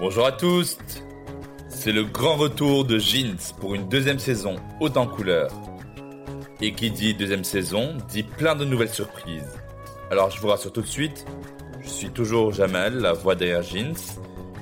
[0.00, 0.78] Bonjour à tous
[1.68, 5.50] C'est le grand retour de Jeans pour une deuxième saison haute en couleur.
[6.62, 9.52] Et qui dit deuxième saison dit plein de nouvelles surprises.
[10.10, 11.26] Alors je vous rassure tout de suite,
[11.82, 13.94] je suis toujours Jamal, la voix derrière Jeans,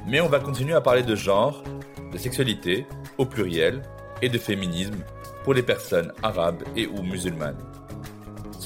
[0.08, 1.62] mais on va continuer à parler de genre,
[2.12, 2.84] de sexualité,
[3.16, 3.82] au pluriel,
[4.22, 5.04] et de féminisme
[5.44, 7.62] pour les personnes arabes et ou musulmanes.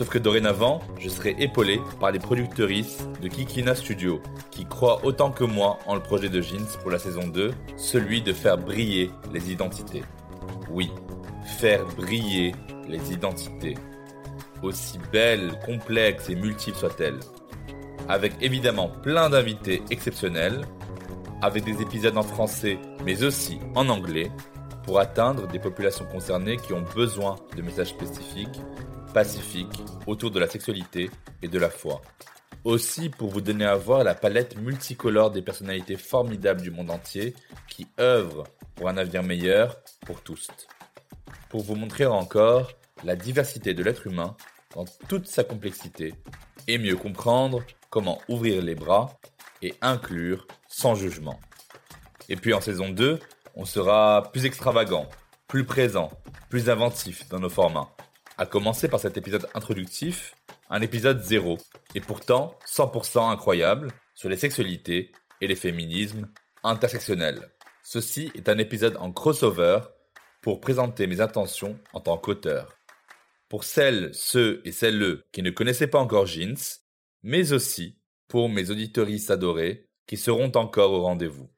[0.03, 5.31] Sauf que dorénavant, je serai épaulé par les productrices de Kikina Studio, qui croient autant
[5.31, 9.13] que moi en le projet de Jeans pour la saison 2, celui de faire briller
[9.33, 10.03] les identités.
[10.73, 10.91] Oui,
[11.57, 12.53] faire briller
[12.89, 13.75] les identités.
[14.65, 17.21] Aussi belles, complexes et multiples soient-elles.
[18.09, 20.63] Avec évidemment plein d'invités exceptionnels,
[21.43, 24.33] avec des épisodes en français mais aussi en anglais,
[24.83, 28.61] pour atteindre des populations concernées qui ont besoin de messages spécifiques
[29.13, 31.11] pacifique autour de la sexualité
[31.43, 32.03] et de la foi.
[32.65, 37.35] Aussi pour vous donner à voir la palette multicolore des personnalités formidables du monde entier
[37.69, 38.45] qui œuvrent
[38.77, 39.77] pour un avenir meilleur
[40.07, 40.49] pour tous.
[41.49, 42.71] Pour vous montrer encore
[43.05, 44.37] la diversité de l'être humain
[44.75, 46.15] dans toute sa complexité
[46.69, 49.19] et mieux comprendre comment ouvrir les bras
[49.61, 51.39] et inclure sans jugement.
[52.29, 53.19] Et puis en saison 2,
[53.55, 55.09] on sera plus extravagant,
[55.49, 56.11] plus présent,
[56.49, 57.91] plus inventif dans nos formats.
[58.43, 60.35] À commencer par cet épisode introductif,
[60.69, 61.59] un épisode zéro,
[61.95, 66.29] et pourtant 100% incroyable, sur les sexualités et les féminismes
[66.65, 67.53] intersectionnels.
[67.85, 69.79] Ceci est un épisode en crossover
[70.41, 72.77] pour présenter mes intentions en tant qu'auteur.
[73.49, 76.59] Pour celles, ceux et celles qui ne connaissaient pas encore Jeans,
[77.23, 81.49] mais aussi pour mes auditoristes adorés qui seront encore au rendez-vous.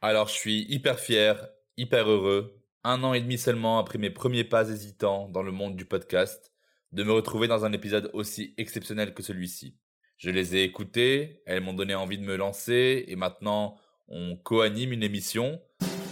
[0.00, 4.44] Alors je suis hyper fier, hyper heureux, un an et demi seulement après mes premiers
[4.44, 6.52] pas hésitants dans le monde du podcast,
[6.92, 9.76] de me retrouver dans un épisode aussi exceptionnel que celui-ci.
[10.16, 13.76] Je les ai écoutées, elles m'ont donné envie de me lancer, et maintenant
[14.08, 15.60] on co-anime une émission.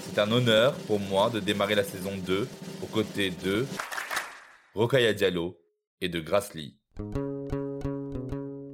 [0.03, 2.49] C'est un honneur pour moi de démarrer la saison 2
[2.83, 3.67] aux côtés de
[4.75, 5.59] Rokaya Diallo
[6.01, 6.53] et de Grace.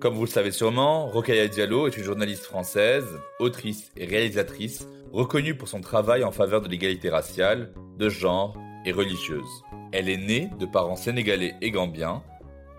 [0.01, 3.07] Comme vous le savez sûrement, Rokaya Diallo est une journaliste française,
[3.39, 8.93] autrice et réalisatrice reconnue pour son travail en faveur de l'égalité raciale, de genre et
[8.93, 9.63] religieuse.
[9.93, 12.23] Elle est née de parents sénégalais et gambiens,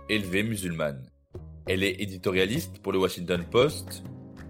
[0.10, 1.04] élevée musulmane.
[1.68, 4.04] Elle est éditorialiste pour le Washington Post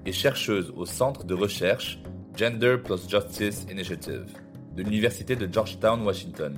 [0.05, 1.99] et chercheuse au centre de recherche
[2.35, 4.25] Gender plus Justice Initiative
[4.75, 6.57] de l'université de Georgetown, Washington.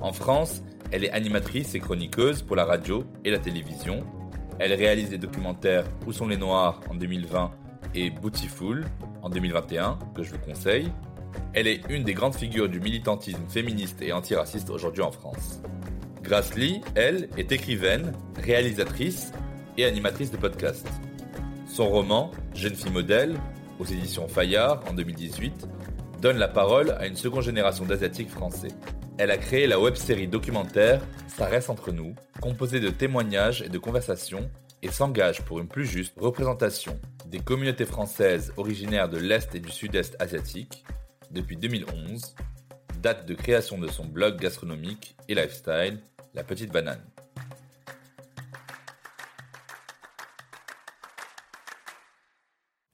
[0.00, 4.04] En France, elle est animatrice et chroniqueuse pour la radio et la télévision.
[4.58, 7.52] Elle réalise des documentaires Où sont les Noirs en 2020
[7.94, 8.84] et Bootyful
[9.22, 10.90] en 2021, que je vous conseille.
[11.54, 15.60] Elle est une des grandes figures du militantisme féministe et antiraciste aujourd'hui en France.
[16.22, 19.32] Grace Lee, elle, est écrivaine, réalisatrice
[19.76, 20.88] et animatrice de podcasts.
[21.66, 23.34] Son roman, Jeune fille modèle,
[23.78, 25.66] aux éditions Fayard en 2018,
[26.20, 28.68] donne la parole à une seconde génération d'Asiatiques français.
[29.18, 33.78] Elle a créé la web-série documentaire Ça reste entre nous, composée de témoignages et de
[33.78, 34.50] conversations,
[34.82, 39.70] et s'engage pour une plus juste représentation des communautés françaises originaires de l'Est et du
[39.70, 40.84] Sud-Est asiatique
[41.32, 42.34] depuis 2011,
[43.00, 46.00] date de création de son blog gastronomique et lifestyle,
[46.34, 47.00] La Petite Banane.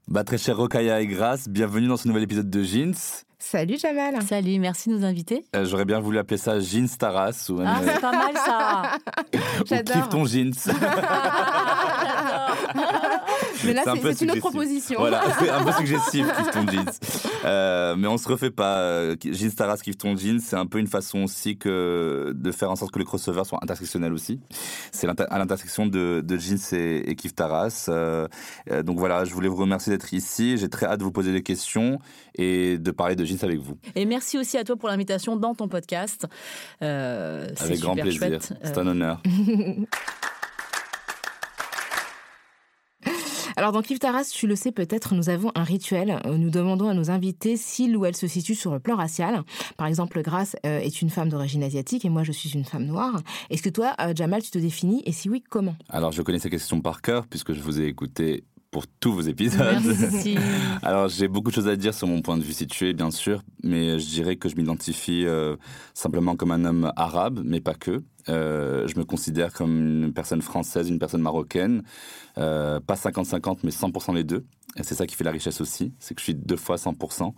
[0.07, 2.95] Bah, très cher Rokaya et Grace, bienvenue dans ce nouvel épisode de Jeans.
[3.39, 4.21] Salut Jamal.
[4.23, 5.45] Salut, merci de nous inviter.
[5.55, 8.83] Euh, J'aurais bien voulu appeler ça Jeans Taras ou, Ah, euh, c'est pas mal ça.
[9.67, 9.97] J'adore.
[9.97, 10.55] Kiffe ton jeans.
[13.65, 14.99] Mais là, C'est une autre proposition.
[15.01, 16.85] Voilà, c'est un peu suggestif, kiffe ton jeans.
[17.45, 18.79] Euh, mais on se refait pas.
[18.79, 22.71] euh, Jeans Taras, kiffe ton jeans, c'est un peu une façon aussi que de faire
[22.71, 24.41] en sorte que le crossover soit intersectionnel aussi.
[24.93, 27.87] C'est à l'intersection de, de jeans et, et kiffe Taras.
[27.89, 28.27] Euh,
[28.85, 30.57] donc voilà, je voulais vous remercier d'être ici.
[30.59, 31.99] J'ai très hâte de vous poser des questions
[32.35, 33.77] et de parler de jeans avec vous.
[33.95, 36.27] Et merci aussi à toi pour l'invitation dans ton podcast.
[36.83, 38.39] Euh, Avec grand plaisir.
[38.63, 39.23] C'est un honneur.
[43.59, 46.21] Alors dans Kif Taras, tu le sais peut-être, nous avons un rituel.
[46.27, 49.43] Euh, Nous demandons à nos invités s'il ou elle se situe sur le plan racial.
[49.77, 52.85] Par exemple, Grace euh, est une femme d'origine asiatique et moi je suis une femme
[52.85, 53.21] noire.
[53.51, 55.03] Est-ce que toi, euh, Jamal, tu te définis?
[55.07, 55.75] Et si oui, comment?
[55.89, 59.21] Alors, je connais ces questions par cœur puisque je vous ai écouté pour tous vos
[59.23, 59.83] épisodes.
[59.83, 60.37] Merci.
[60.83, 63.43] Alors, j'ai beaucoup de choses à dire sur mon point de vue situé, bien sûr,
[63.63, 65.57] mais je dirais que je m'identifie euh,
[65.95, 68.03] simplement comme un homme arabe, mais pas que.
[68.29, 71.83] Euh, je me considère comme une personne française, une personne marocaine,
[72.37, 74.45] euh, pas 50-50, mais 100% les deux.
[74.77, 77.33] Et c'est ça qui fait la richesse aussi, c'est que je suis deux fois 100%.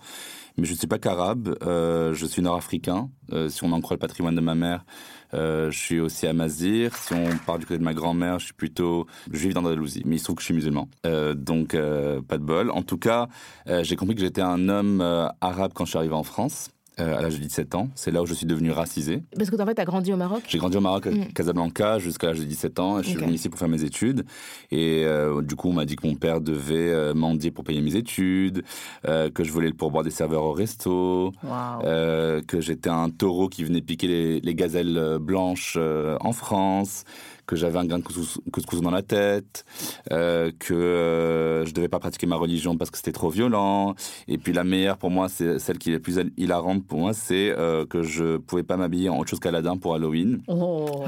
[0.60, 3.08] Mais je ne suis pas qu'arabe, euh, je suis nord-africain.
[3.32, 4.84] Euh, si on en croit le patrimoine de ma mère,
[5.32, 6.94] euh, je suis aussi amazir.
[6.98, 10.02] Si on part du côté de ma grand-mère, je suis plutôt juif d'Andalousie.
[10.04, 10.86] Mais il se trouve que je suis musulman.
[11.34, 12.70] Donc, pas de bol.
[12.72, 13.28] En tout cas,
[13.66, 15.00] j'ai compris que j'étais un homme
[15.40, 16.68] arabe quand je suis arrivé en France.
[17.00, 17.88] Euh, à l'âge de 17 ans.
[17.94, 19.22] C'est là où je suis devenu racisé.
[19.36, 21.32] Parce que en fait, tu as grandi au Maroc J'ai grandi au Maroc, à Mm.
[21.34, 22.98] Casablanca, jusqu'à l'âge de 17 ans.
[23.02, 23.24] Je suis Ok.
[23.24, 24.24] venu ici pour faire mes études.
[24.70, 27.80] Et euh, du coup, on m'a dit que mon père devait euh, mendier pour payer
[27.80, 28.62] mes études,
[29.08, 33.64] euh, que je voulais le pourboire des serveurs au resto, que j'étais un taureau qui
[33.64, 35.76] venait piquer les, les gazelles blanches
[36.20, 37.04] en France,
[37.46, 39.64] que j'avais un grain de couscous, dans la tête,
[40.12, 43.94] euh, que euh, je devais pas pratiquer ma religion parce que c'était trop violent.
[44.28, 47.12] Et puis la meilleure pour moi, c'est celle qui est la plus hilarante pour moi,
[47.12, 50.42] c'est euh, que je pouvais pas m'habiller en autre chose qu'Aladin pour Halloween.
[50.48, 51.04] Oh.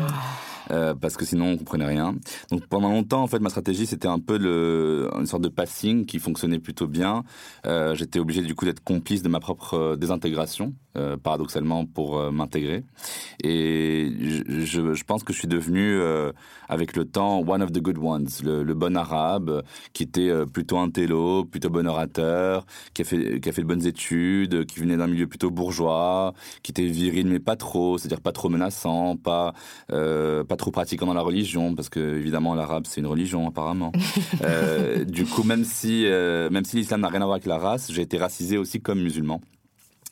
[0.70, 2.14] Euh, parce que sinon on comprenait rien.
[2.50, 6.06] Donc pendant longtemps, en fait, ma stratégie c'était un peu le, une sorte de passing
[6.06, 7.25] qui fonctionnait plutôt bien.
[7.67, 12.19] Euh, J'étais obligé du coup d'être complice de ma propre euh, désintégration, euh, paradoxalement pour
[12.19, 12.85] euh, m'intégrer.
[13.43, 16.33] Et je, pense que je suis devenu euh,
[16.69, 19.62] avec le temps one of the good ones, le, le bon arabe
[19.94, 23.67] qui était plutôt un télo, plutôt bon orateur, qui a fait qui a fait de
[23.67, 28.21] bonnes études, qui venait d'un milieu plutôt bourgeois, qui était viril mais pas trop, c'est-à-dire
[28.21, 29.55] pas trop menaçant, pas
[29.89, 33.93] pas trop pratiquant dans la religion parce que évidemment l'arabe c'est une religion apparemment.
[35.06, 38.03] Du coup même si même si l'islam n'a rien à voir avec la race, j'ai
[38.03, 39.41] été racisé aussi comme musulman.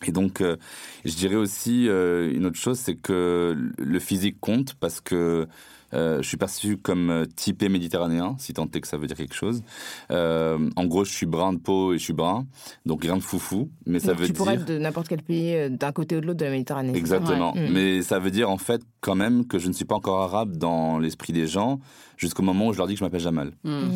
[0.06, 0.56] Et donc, euh,
[1.04, 5.46] je dirais aussi euh, une autre chose, c'est que le physique compte parce que
[5.92, 9.34] euh, je suis perçu comme typé méditerranéen, si tant est que ça veut dire quelque
[9.34, 9.62] chose.
[10.10, 12.46] En gros, je suis brun de peau et je suis brun,
[12.86, 15.22] donc rien de foufou, mais ça Donc, veut Tu pourrais dire être de n'importe quel
[15.22, 16.96] pays, d'un côté ou de l'autre de la Méditerranée.
[16.96, 17.54] exactement.
[17.54, 17.68] Ouais.
[17.68, 17.72] Mm.
[17.72, 20.56] Mais ça veut dire en fait quand même que je ne suis pas encore arabe
[20.56, 21.80] dans l'esprit des gens
[22.20, 23.52] jusqu'au moment où je leur dis que je m'appelle Jamal.
[23.64, 23.88] Mm.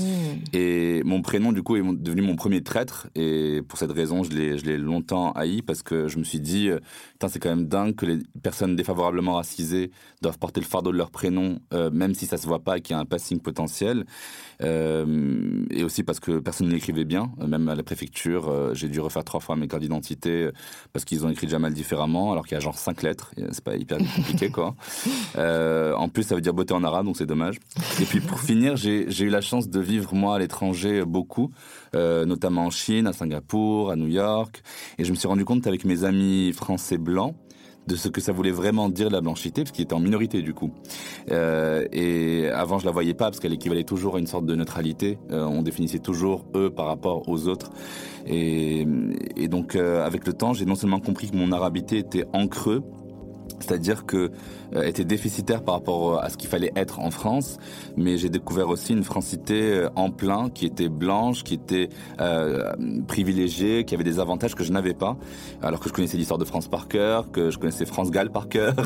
[0.55, 3.09] Et mon prénom, du coup, est devenu mon premier traître.
[3.15, 6.41] Et pour cette raison, je l'ai, je l'ai longtemps haï parce que je me suis
[6.41, 6.79] dit, euh,
[7.13, 9.91] putain, c'est quand même dingue que les personnes défavorablement racisées
[10.23, 12.97] doivent porter le fardeau de leur prénom, euh, même si ça se voit pas qu'il
[12.97, 14.07] y a un passing potentiel.
[14.63, 17.31] Euh, et aussi parce que personne ne l'écrivait bien.
[17.47, 20.49] Même à la préfecture, euh, j'ai dû refaire trois fois mes cartes d'identité
[20.95, 23.33] parce qu'ils ont écrit Jamal différemment, alors qu'il y a genre cinq lettres.
[23.37, 24.75] Et C'est pas hyper compliqué, quoi.
[25.37, 27.57] Euh, en plus, ça veut dire beauté en arabe, donc c'est dommage.
[28.01, 31.51] Et puis pour finir, j'ai eu la chance de vivre moi à l'étranger euh, beaucoup,
[31.95, 34.63] euh, notamment en Chine, à Singapour, à New York.
[34.99, 37.35] Et je me suis rendu compte avec mes amis français blancs
[37.87, 40.55] de ce que ça voulait vraiment dire la blanchité, parce qu'ils étaient en minorité du
[40.55, 40.71] coup.
[41.31, 45.19] Et avant, je la voyais pas parce qu'elle équivalait toujours à une sorte de neutralité.
[45.29, 47.73] On définissait toujours eux par rapport aux autres.
[48.27, 48.87] Et,
[49.49, 52.83] donc, avec le temps, j'ai non seulement compris que mon arabité était en creux,
[53.61, 54.31] c'est-à-dire que
[54.75, 57.59] euh, était déficitaire par rapport à ce qu'il fallait être en France,
[57.97, 61.89] mais j'ai découvert aussi une francité euh, en plein qui était blanche, qui était
[62.21, 62.73] euh,
[63.07, 65.17] privilégiée, qui avait des avantages que je n'avais pas,
[65.63, 68.49] alors que je connaissais l'histoire de France par cœur, que je connaissais France Gall par
[68.49, 68.75] cœur,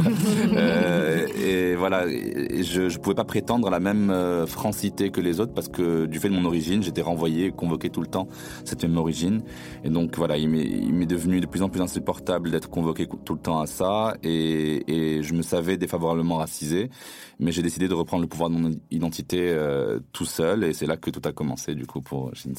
[0.57, 5.21] Euh, et voilà, et je je pouvais pas prétendre à la même euh, francité que
[5.21, 8.29] les autres parce que du fait de mon origine, j'étais renvoyé, convoqué tout le temps
[8.65, 9.43] cette même origine,
[9.85, 13.07] et donc voilà, il m'est il m'est devenu de plus en plus insupportable d'être convoqué
[13.25, 16.91] tout le temps à ça, et, et je me savais défavorablement racisé,
[17.39, 20.87] mais j'ai décidé de reprendre le pouvoir de mon identité euh, tout seul, et c'est
[20.87, 22.57] là que tout a commencé du coup pour Jeans.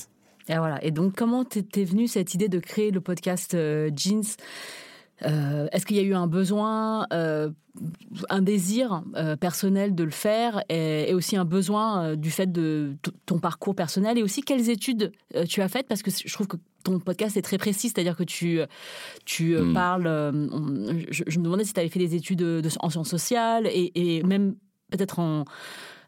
[0.48, 0.84] Et voilà.
[0.84, 4.24] Et donc, comment t'es venue cette idée de créer le podcast euh, Jeans?
[5.26, 9.04] Euh, Est-ce qu'il y a eu un besoin, un désir
[9.40, 14.18] personnel de le faire et, et aussi un besoin du fait de ton parcours personnel
[14.18, 15.12] et aussi quelles études
[15.48, 15.88] tu as faites?
[15.88, 18.60] Parce que je trouve que ton podcast est très précis, c'est-à-dire que tu,
[19.26, 19.74] tu euh, Mm.
[19.74, 20.08] parles.
[20.08, 23.10] euh, on- je, je me demandais si tu avais fait des études de, en sciences
[23.10, 24.56] sociales et, et même
[24.92, 25.46] peut-être en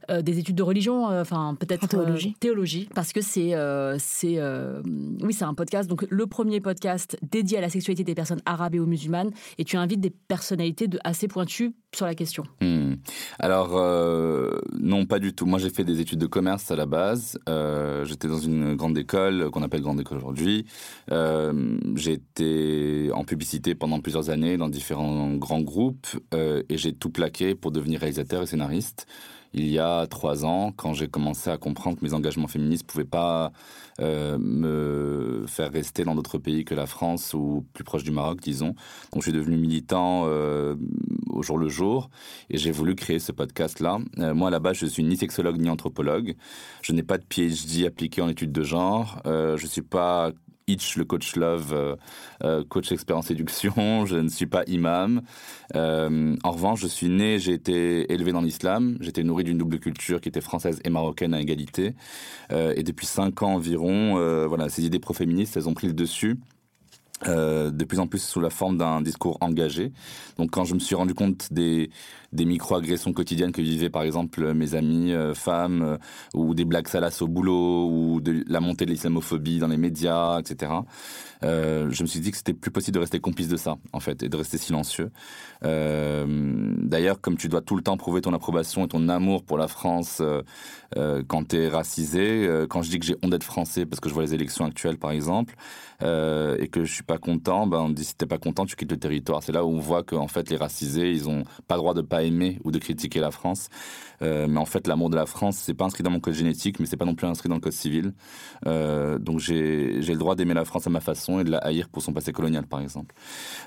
[0.09, 2.29] euh, des études de religion, euh, enfin peut-être En théologie.
[2.35, 4.81] euh, théologie, parce que c'est euh, c'est euh,
[5.21, 8.75] oui c'est un podcast donc le premier podcast dédié à la sexualité des personnes arabes
[8.75, 12.43] et ou musulmanes et tu invites des personnalités de, assez pointues sur la question.
[12.61, 12.93] Hmm.
[13.39, 15.45] Alors, euh, non, pas du tout.
[15.45, 17.37] Moi, j'ai fait des études de commerce à la base.
[17.49, 20.65] Euh, J'étais dans une grande école, qu'on appelle grande école aujourd'hui.
[21.11, 26.93] Euh, j'ai été en publicité pendant plusieurs années dans différents grands groupes euh, et j'ai
[26.93, 29.05] tout plaqué pour devenir réalisateur et scénariste.
[29.53, 33.03] Il y a trois ans, quand j'ai commencé à comprendre que mes engagements féministes pouvaient
[33.03, 33.51] pas
[33.99, 38.39] euh, me faire rester dans d'autres pays que la France ou plus proche du Maroc,
[38.41, 38.75] disons.
[39.11, 40.75] Donc, je suis devenu militant euh,
[41.29, 42.09] au jour le jour
[42.49, 43.99] et j'ai voulu créer ce podcast-là.
[44.19, 46.35] Euh, moi, base, je suis ni sexologue ni anthropologue.
[46.81, 49.21] Je n'ai pas de PhD appliqué en études de genre.
[49.25, 50.31] Euh, je suis pas
[50.67, 51.95] Hitch, le coach love, euh,
[52.43, 53.73] euh, coach expert en séduction.
[54.05, 55.21] Je ne suis pas imam.
[55.75, 58.97] Euh, en revanche, je suis né, j'ai été élevé dans l'islam.
[58.99, 61.93] J'étais nourri d'une double culture qui était française et marocaine à égalité.
[62.51, 64.15] Et depuis cinq ans environ,
[64.47, 66.37] voilà, ces idées pro-féministes, elles ont pris le dessus.
[67.25, 69.93] De plus en plus sous la forme d'un discours engagé.
[70.37, 71.89] Donc quand je me suis rendu compte des,
[72.33, 75.97] des micro-agressions quotidiennes que vivaient par exemple mes amis euh, femmes, euh,
[76.33, 80.39] ou des blagues salaces au boulot, ou de la montée de l'islamophobie dans les médias,
[80.39, 80.71] etc.,
[81.43, 83.99] euh, je me suis dit que c'était plus possible de rester complice de ça, en
[83.99, 85.09] fait, et de rester silencieux.
[85.63, 86.25] Euh,
[86.77, 89.67] D'ailleurs, comme tu dois tout le temps prouver ton approbation et ton amour pour la
[89.67, 90.41] France euh,
[90.97, 93.99] euh, quand tu es racisé, euh, quand je dis que j'ai honte d'être français parce
[93.99, 95.55] que je vois les élections actuelles, par exemple,
[96.03, 98.65] euh, et que je suis pas content, ben on me dit si t'es pas content,
[98.65, 99.41] tu quittes le territoire.
[99.43, 102.01] C'est là où on voit qu'en fait les racisés, ils ont pas le droit de
[102.01, 103.69] pas aimer ou de critiquer la France.
[104.21, 106.79] Euh, mais en fait, l'amour de la France, c'est pas inscrit dans mon code génétique,
[106.79, 108.13] mais c'est pas non plus inscrit dans le code civil.
[108.67, 111.89] Euh, donc j'ai le droit d'aimer la France à ma façon et de la haïr
[111.89, 113.15] pour son passé colonial, par exemple.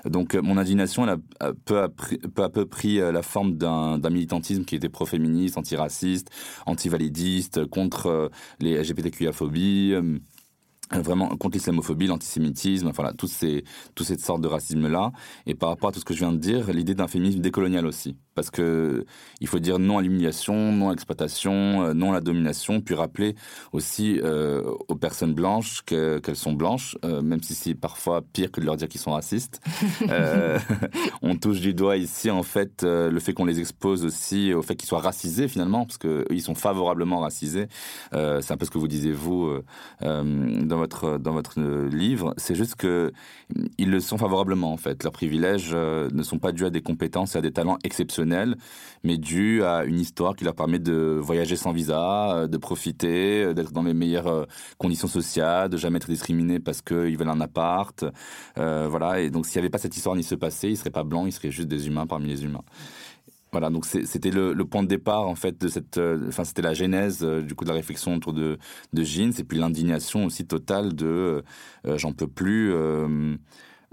[0.05, 4.75] Donc euh, mon indignation, elle a, peu, à, peu pris la forme d'un militantisme qui
[4.75, 6.29] était pro-féministe, antiraciste,
[6.65, 9.95] antivalidiste, contre les LGBTQIA-phobies.
[10.93, 13.63] Euh, vraiment contre l'islamophobie, l'antisémitisme, enfin, voilà, toutes ces,
[13.95, 15.11] toutes ces sortes de racisme-là.
[15.47, 17.85] Et par rapport à tout ce que je viens de dire, l'idée d'un féminisme décolonial
[17.85, 18.15] aussi.
[18.35, 19.05] Parce que
[19.39, 22.93] il faut dire non à l'humiliation, non à l'exploitation, euh, non à la domination, puis
[22.93, 23.35] rappeler
[23.71, 28.51] aussi euh, aux personnes blanches que- qu'elles sont blanches, euh, même si c'est parfois pire
[28.51, 29.61] que de leur dire qu'ils sont racistes.
[30.09, 30.59] Euh,
[31.21, 34.75] on touche du doigt ici, en fait, le fait qu'on les expose aussi au fait
[34.75, 37.67] qu'ils soient racisés, finalement, parce qu'eux, ils sont favorablement racisés.
[38.11, 39.49] C'est un peu ce que vous disiez, vous,
[40.03, 42.33] euh, dans votre, euh, livre.
[42.37, 43.11] C'est juste que
[43.77, 45.03] ils le sont favorablement, en fait.
[45.03, 48.55] Leurs privilèges euh, ne sont pas dus à des compétences et à des talents exceptionnels,
[49.03, 53.53] mais dus à une histoire qui leur permet de voyager sans visa, euh, de profiter,
[53.53, 58.05] d'être dans les meilleures conditions sociales, de jamais être discriminés parce qu'ils veulent un appart.
[58.55, 59.21] Voilà.
[59.21, 61.25] Et donc, s'il n'y avait pas cette histoire ni ce passé, ils seraient pas blancs,
[61.27, 62.63] ils seraient juste des humains parmi les humains.
[63.55, 66.73] Voilà, donc c'était le, point de départ en fait de cette, euh, enfin c'était la
[66.73, 68.57] genèse euh, du coup de la réflexion autour de
[68.91, 71.41] de jeans et puis l'indignation aussi totale de
[71.87, 72.73] euh, j'en peux plus,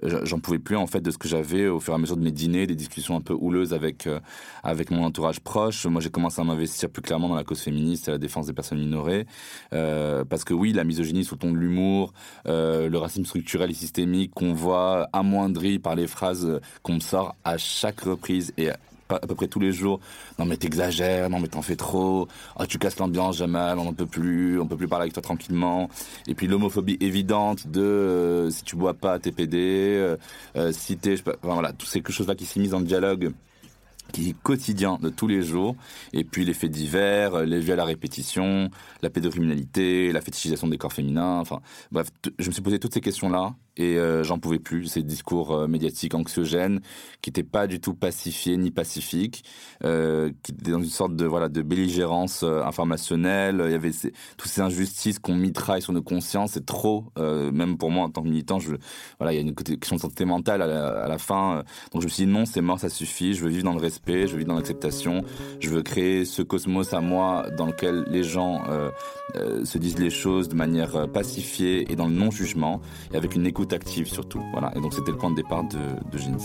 [0.02, 2.24] j'en pouvais plus en fait de ce que j'avais au fur et à mesure de
[2.24, 4.08] mes dîners, des discussions un peu houleuses avec
[4.64, 5.86] avec mon entourage proche.
[5.86, 8.52] Moi j'ai commencé à m'investir plus clairement dans la cause féministe et la défense des
[8.52, 9.26] personnes minorées
[9.70, 12.12] parce que oui la misogynie sous ton de l'humour,
[12.46, 17.58] le racisme structurel et systémique qu'on voit amoindri par les phrases qu'on me sort à
[17.58, 18.70] chaque reprise et
[19.16, 20.00] à peu près tous les jours.
[20.38, 22.28] Non mais t'exagères, non mais t'en fais trop.
[22.56, 25.22] Ah tu casses l'ambiance, Jamal, on n'en peut plus, on peut plus parler avec toi
[25.22, 25.88] tranquillement.
[26.26, 29.96] Et puis l'homophobie évidente de euh, si tu bois pas, t'es pédé.
[29.98, 30.16] Euh,
[30.56, 33.32] euh, si t'es, enfin, voilà, toutes ces choses là qui s'immiscent dans le dialogue
[34.12, 35.74] qui est quotidien de tous les jours,
[36.12, 40.78] et puis les faits divers, euh, les viols à répétition, la pédocriminalité, la fétichisation des
[40.78, 44.58] corps féminins, enfin bref, je me suis posé toutes ces questions-là, et euh, j'en pouvais
[44.58, 46.80] plus, ces discours euh, médiatiques anxiogènes,
[47.22, 49.44] qui n'étaient pas du tout pacifiés ni pacifiques,
[49.84, 54.12] euh, qui étaient dans une sorte de voilà de belligérance informationnelle, il y avait ces,
[54.36, 58.22] toutes ces injustices qu'on mitraille sur nos consciences, c'est trop, même pour moi en tant
[58.22, 58.58] que militant,
[59.18, 61.62] voilà, il y a une question de santé mentale à la, à la fin,
[61.92, 63.80] donc je me suis dit non, c'est mort, ça suffit, je veux vivre dans le
[63.80, 65.24] respect, je veux vivre dans l'acceptation,
[65.60, 68.62] je veux créer ce cosmos à moi dans lequel les gens
[69.34, 72.80] se disent les choses de manière pacifiée et dans le non-jugement,
[73.12, 74.42] et avec une écoute active surtout.
[74.52, 75.78] Voilà, et donc c'était le point de départ de,
[76.10, 76.38] de Jeans.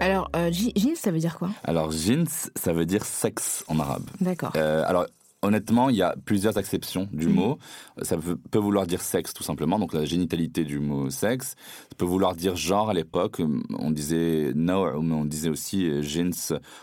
[0.00, 1.48] Alors, euh, je- jeans, ça veut dire quoi?
[1.64, 4.08] Alors Jeans, ça veut dire sexe en arabe.
[4.20, 4.52] D'accord.
[4.56, 5.06] Euh, alors
[5.44, 7.34] honnêtement, il y a plusieurs acceptions du Mhm.
[7.34, 7.58] mot.
[8.02, 8.16] Ça
[8.50, 11.54] peut, vouloir dire sexe tout simplement, donc la génitalité du mot sexe.
[11.90, 13.40] Ça peut vouloir dire genre à l'époque.
[13.78, 16.32] On disait no, mais on disait aussi euh, jeans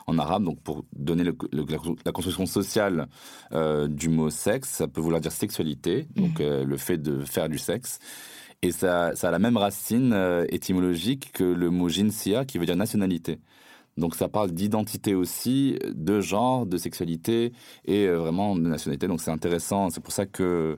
[0.08, 0.44] en arabe.
[0.46, 3.08] Donc pour donner le- le- la, la construction sociale
[3.51, 7.50] euh, du mot sexe, ça peut vouloir dire sexualité, donc euh, le fait de faire
[7.50, 8.00] du sexe.
[8.63, 12.65] Et ça, ça a la même racine euh, étymologique que le mot jinsia qui veut
[12.68, 13.39] dire nationalité.
[14.01, 17.53] Donc ça parle d'identité aussi, de genre, de sexualité
[17.86, 19.08] et euh, vraiment de nationalité.
[19.08, 19.89] Donc c'est intéressant.
[19.89, 20.77] C'est pour ça que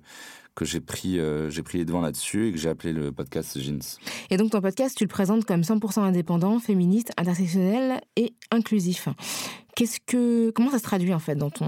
[0.56, 3.60] que j'ai pris, euh, j'ai pris les devants là-dessus et que j'ai appelé le podcast
[3.60, 3.82] Jeans.
[4.30, 9.10] Et donc ton podcast, tu le présentes comme 100% indépendant, féministe, intersectionnel et inclusif.
[9.76, 11.68] Qu'est-ce que, comment ça se traduit en fait dans ton,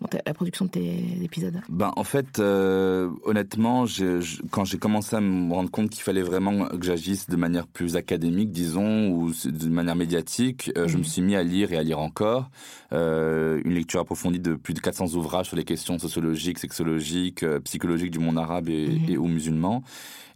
[0.00, 1.60] dans ta- la production de tes épisodes?
[1.68, 6.02] Ben, en fait, euh, honnêtement, je- je- quand j'ai commencé à me rendre compte qu'il
[6.04, 10.96] fallait vraiment que j'agisse de manière plus académique, disons, ou de manière médiatique, euh, je
[10.98, 12.48] me suis mis à lire et à lire encore.
[12.92, 18.12] Euh, une lecture approfondie de plus de 400 ouvrages sur les questions sociologiques, sexologiques, psychologiques
[18.12, 19.82] du monde arabe et, et ou musulman.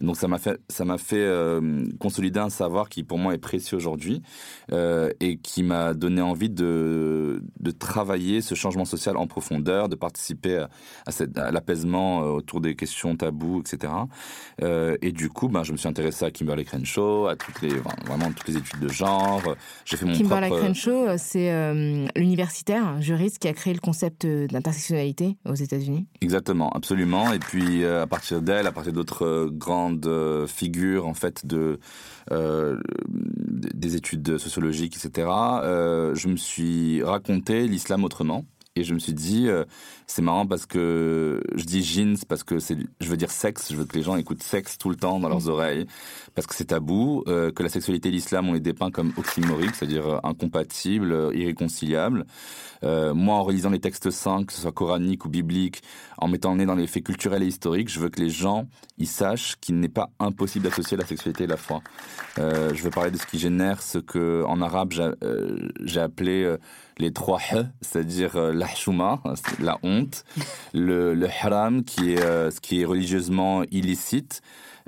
[0.01, 1.29] Donc ça m'a fait, ça m'a fait
[1.99, 4.23] consolider un savoir qui pour moi est précieux aujourd'hui
[4.73, 10.57] et qui m'a donné envie de, de travailler ce changement social en profondeur, de participer
[10.57, 10.69] à,
[11.07, 13.93] à, à l'apaisement euh, autour des questions tabous, etc.
[14.63, 17.75] Euh, et du coup, ben, je me suis intéressé à Kimberly Crenshaw, à toutes les,
[18.07, 19.43] vraiment toutes les études de genre.
[19.85, 20.65] J'ai fait mon Kimberly propre...
[20.65, 26.07] Crenshaw, c'est euh, l'universitaire juriste qui a créé le concept euh, d'intersectionnalité aux États-Unis.
[26.21, 27.33] Exactement, absolument.
[27.33, 31.47] Et puis euh, à partir d'elle, à partir d'autres euh, grandes euh, figures en fait
[31.47, 31.79] de euh,
[32.31, 35.29] des études sociologiques, etc.
[35.63, 38.45] euh, je me suis raconté l'islam autrement.
[38.77, 39.65] Et je me suis dit, euh,
[40.09, 43.77] c'est marrant parce que je dis jeans parce que c'est, je veux dire sexe, je
[43.77, 45.87] veux que les gens écoutent sexe tout le temps dans leurs oreilles,
[46.35, 49.75] parce que c'est tabou, euh, que la sexualité et l'islam on les dépeint comme oxymoriques,
[49.75, 52.25] c'est-à-dire euh, incompatibles, euh, irréconciliables.
[52.85, 55.83] Euh, moi, en relisant les textes saints, que ce soit coraniques ou bibliques,
[56.17, 58.67] en mettant le nez dans les faits culturels et historiques, je veux que les gens
[58.99, 61.83] ils sachent qu'il n'est pas impossible d'associer la sexualité et la foi.
[62.39, 64.93] Euh, je veux parler de ce qui génère ce que en arabe
[65.83, 66.57] j'ai appelé
[66.99, 69.98] les trois h, c'est-à-dire la hchouma, c'est la honte,
[70.73, 74.43] le, le haram qui est euh, ce qui est religieusement illicite.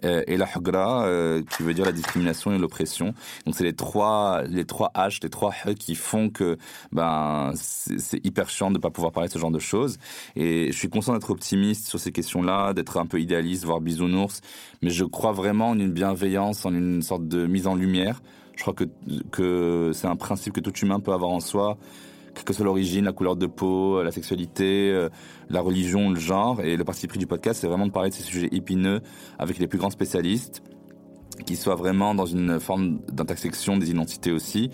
[0.05, 3.12] euh, Et la hugra, euh, qui veut dire la discrimination et l'oppression.
[3.45, 6.57] Donc c'est les trois, les trois H, les trois H qui font que
[6.90, 9.99] ben c'est hyper chiant de pas pouvoir parler de ce genre de choses.
[10.37, 14.40] Et je suis conscient d'être optimiste sur ces questions-là, d'être un peu idéaliste, voire bisounours,
[14.81, 18.23] mais je crois vraiment en une bienveillance, en une sorte de mise en lumière.
[18.57, 18.85] Je crois que
[19.31, 21.77] que c'est un principe que tout humain peut avoir en soi,
[22.35, 25.09] quelle que soit l'origine, la couleur de peau, la sexualité, euh,
[25.49, 26.61] la religion, le genre.
[26.61, 29.01] Et le parti pris du podcast, c'est vraiment de parler de ces sujets épineux
[29.38, 30.62] avec les plus grands spécialistes
[31.47, 34.71] qui soient vraiment dans une forme d'intersection des identités aussi.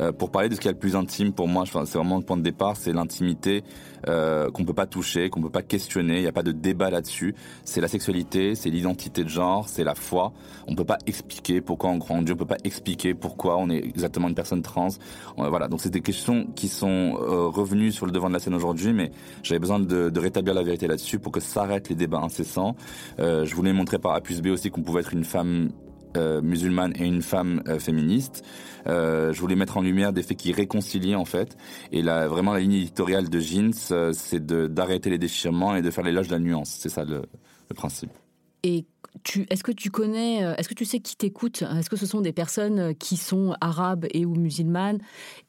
[0.00, 2.24] Euh, pour parler de ce qui est le plus intime pour moi, c'est vraiment le
[2.24, 3.64] point de départ, c'est l'intimité
[4.06, 6.16] euh, qu'on peut pas toucher, qu'on peut pas questionner.
[6.16, 7.34] Il n'y a pas de débat là-dessus.
[7.64, 10.32] C'est la sexualité, c'est l'identité de genre, c'est la foi.
[10.66, 14.28] On peut pas expliquer pourquoi on Dieu, on peut pas expliquer pourquoi on est exactement
[14.28, 14.88] une personne trans.
[15.38, 18.40] Euh, voilà, donc c'est des questions qui sont euh, revenues sur le devant de la
[18.40, 19.10] scène aujourd'hui, mais
[19.42, 22.76] j'avais besoin de, de rétablir la vérité là-dessus pour que s'arrêtent les débats incessants.
[23.18, 25.70] Je voulais montrer par A plus B aussi qu'on pouvait être une femme
[26.16, 28.44] euh, musulmane et une femme euh, féministe.
[28.86, 31.56] Euh, je voulais mettre en lumière des faits qui réconcilient en fait.
[31.92, 33.72] Et là, vraiment la ligne éditoriale de Jeans,
[34.12, 36.76] c'est d'arrêter les déchirements et de faire l'éloge de la nuance.
[36.80, 37.22] C'est ça le,
[37.74, 38.10] principe.
[38.62, 38.86] Et
[39.50, 41.62] est-ce que tu connais, est-ce que tu sais qui t'écoute?
[41.62, 44.98] Est-ce que ce sont des personnes qui sont arabes et ou musulmanes?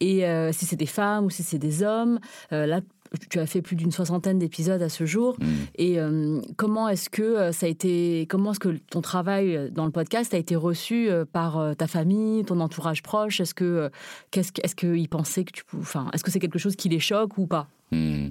[0.02, 2.20] Et si c'est des femmes ou si c'est des hommes
[2.52, 2.82] Là,
[3.30, 5.38] tu as fait plus d'une soixantaine d'épisodes à ce jour.
[5.40, 5.46] Mm.
[5.76, 9.70] Et euh, comment est-ce que euh, ça a été, comment est-ce que ton travail euh,
[9.70, 13.40] dans le podcast a été reçu par ta famille, ton entourage proche?
[13.40, 13.90] Est-ce que,
[14.32, 17.00] qu'est-ce, que- est-ce qu'ils pensaient que tu, enfin, est-ce que c'est quelque chose qui les
[17.00, 17.68] choque ou pas?
[17.92, 18.30] Hmm.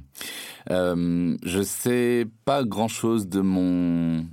[0.70, 4.24] Euh, je sais pas grand chose de mon,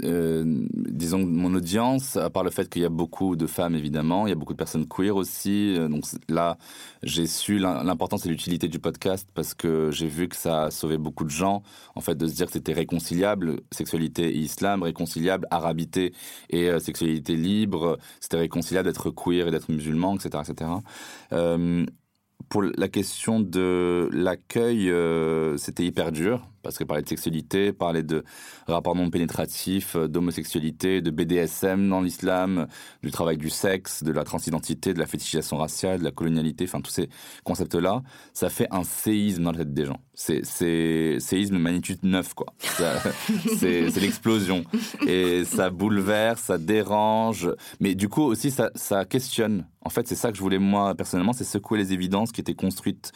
[0.00, 4.26] disons, de mon audience, à part le fait qu'il y a beaucoup de femmes évidemment,
[4.26, 5.74] il y a beaucoup de personnes queer aussi.
[5.76, 6.56] euh, Donc là,
[7.02, 10.70] j'ai su l'im- l'importance et l'utilité du podcast parce que j'ai vu que ça a
[10.70, 11.62] sauvé beaucoup de gens,
[11.94, 16.12] en fait, de se dire que c'était réconciliable, sexualité et islam, réconciliable, arabité
[16.50, 20.70] et euh, sexualité libre, c'était réconciliable d'être queer et d'être musulman, etc., etc.
[21.32, 21.84] Euh,
[22.48, 28.02] pour la question de l'accueil, euh, c'était hyper dur parce que parler de sexualité, parler
[28.02, 28.24] de
[28.66, 32.66] rapports non pénétratifs, euh, d'homosexualité, de BDSM dans l'islam,
[33.04, 36.80] du travail du sexe, de la transidentité, de la fétichisation raciale, de la colonialité, enfin
[36.80, 37.08] tous ces
[37.44, 38.02] concepts-là,
[38.32, 40.00] ça fait un séisme dans la tête des gens.
[40.14, 40.42] C'est
[41.20, 42.46] séisme magnitude 9 quoi.
[43.58, 44.64] C'est l'explosion
[45.06, 47.50] et ça bouleverse, ça dérange,
[47.80, 49.66] mais du coup aussi ça questionne.
[49.82, 52.54] En fait, c'est ça que je voulais moi personnellement, c'est secouer les évidences qui étaient
[52.54, 53.12] construites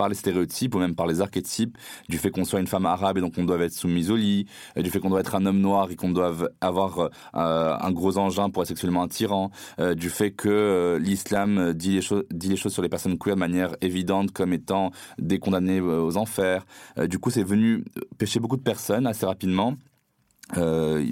[0.00, 1.76] par les stéréotypes ou même par les archétypes
[2.08, 4.46] du fait qu'on soit une femme arabe et donc on doit être soumise au lit,
[4.78, 7.92] euh, du fait qu'on doit être un homme noir et qu'on doit avoir euh, un
[7.92, 12.24] gros engin pour être sexuellement attirant, euh, du fait que euh, l'islam dit les choses
[12.30, 16.16] dit les choses sur les personnes queer de manière évidente comme étant des condamnés aux
[16.16, 16.64] enfers.
[16.96, 17.84] Du coup, c'est venu
[18.16, 19.74] pêcher beaucoup de personnes assez rapidement.
[20.56, 21.04] Euh,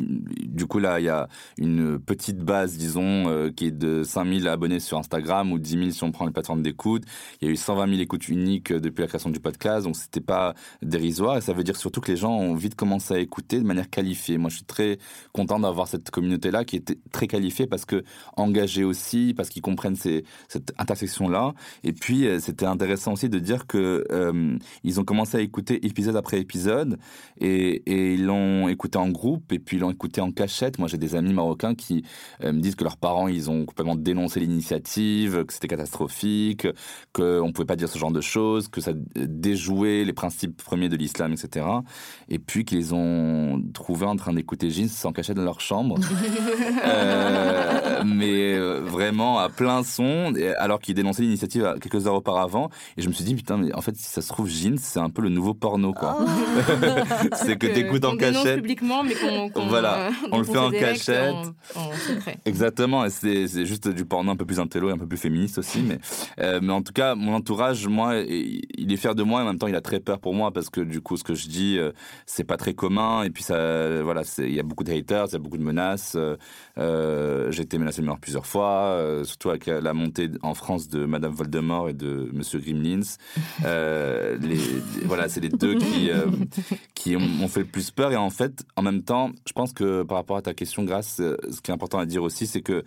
[0.42, 4.48] du coup, là, il y a une petite base, disons, euh, qui est de 5000
[4.48, 7.04] abonnés sur Instagram ou 10 000 si on prend les plateformes d'écoute.
[7.40, 9.96] Il y a eu 120 000 écoutes uniques euh, depuis la création du podcast, donc
[9.96, 11.36] c'était pas dérisoire.
[11.36, 13.90] Et ça veut dire surtout que les gens ont vite commencé à écouter de manière
[13.90, 14.38] qualifiée.
[14.38, 14.98] Moi, je suis très
[15.32, 18.04] content d'avoir cette communauté-là qui était très qualifiée parce que
[18.36, 21.54] engagée aussi, parce qu'ils comprennent cette intersection-là.
[21.84, 24.04] Et puis, c'était intéressant aussi de dire que
[24.84, 26.98] ils ont commencé à écouter épisode après épisode
[27.38, 30.78] et ils l'ont écouté en groupe et puis ils l'ont écouté en cachette.
[30.78, 32.04] Moi, j'ai des amis marocains qui
[32.44, 36.66] euh, me disent que leurs parents, ils ont complètement dénoncé l'initiative, que c'était catastrophique,
[37.12, 40.88] qu'on ne pouvait pas dire ce genre de choses, que ça déjouait les principes premiers
[40.88, 41.66] de l'islam, etc.
[42.28, 45.98] Et puis qu'ils ont trouvé en train d'écouter Jeans sans cachette dans leur chambre.
[46.84, 52.70] euh, mais euh, vraiment à plein son, alors qu'ils dénonçaient l'initiative quelques heures auparavant.
[52.96, 55.00] Et je me suis dit, putain, mais en fait, si ça se trouve, Jeans, c'est
[55.00, 56.18] un peu le nouveau porno, quoi.
[56.20, 56.26] Oh.
[57.34, 58.56] c'est que t'écoutes en cachette.
[58.56, 59.14] publiquement, mais
[59.52, 61.34] qu'on Voilà, euh, on le fait en cachette.
[61.74, 62.38] En, en secret.
[62.44, 65.58] Exactement, et c'est juste du porno un peu plus intello et un peu plus féministe
[65.58, 65.80] aussi.
[65.80, 65.98] Mais,
[66.40, 69.46] euh, mais en tout cas, mon entourage, moi, il est fier de moi et en
[69.46, 71.48] même temps, il a très peur pour moi parce que du coup, ce que je
[71.48, 71.92] dis, euh,
[72.26, 73.22] c'est pas très commun.
[73.24, 75.64] Et puis, ça, voilà, il y a beaucoup de haters, il y a beaucoup de
[75.64, 76.16] menaces.
[76.78, 81.04] Euh, J'ai été menacé de mort plusieurs fois, surtout avec la montée en France de
[81.06, 83.00] Madame Voldemort et de Monsieur Grimlins.
[83.64, 84.58] Les, les-
[85.04, 86.10] voilà, c'est les deux qui,
[86.94, 88.12] qui ont, m'ont fait le plus peur.
[88.12, 89.07] Et en fait, en même temps,
[89.46, 92.06] je pense que par rapport à ta question, Grâce, euh, ce qui est important à
[92.06, 92.84] dire aussi, c'est que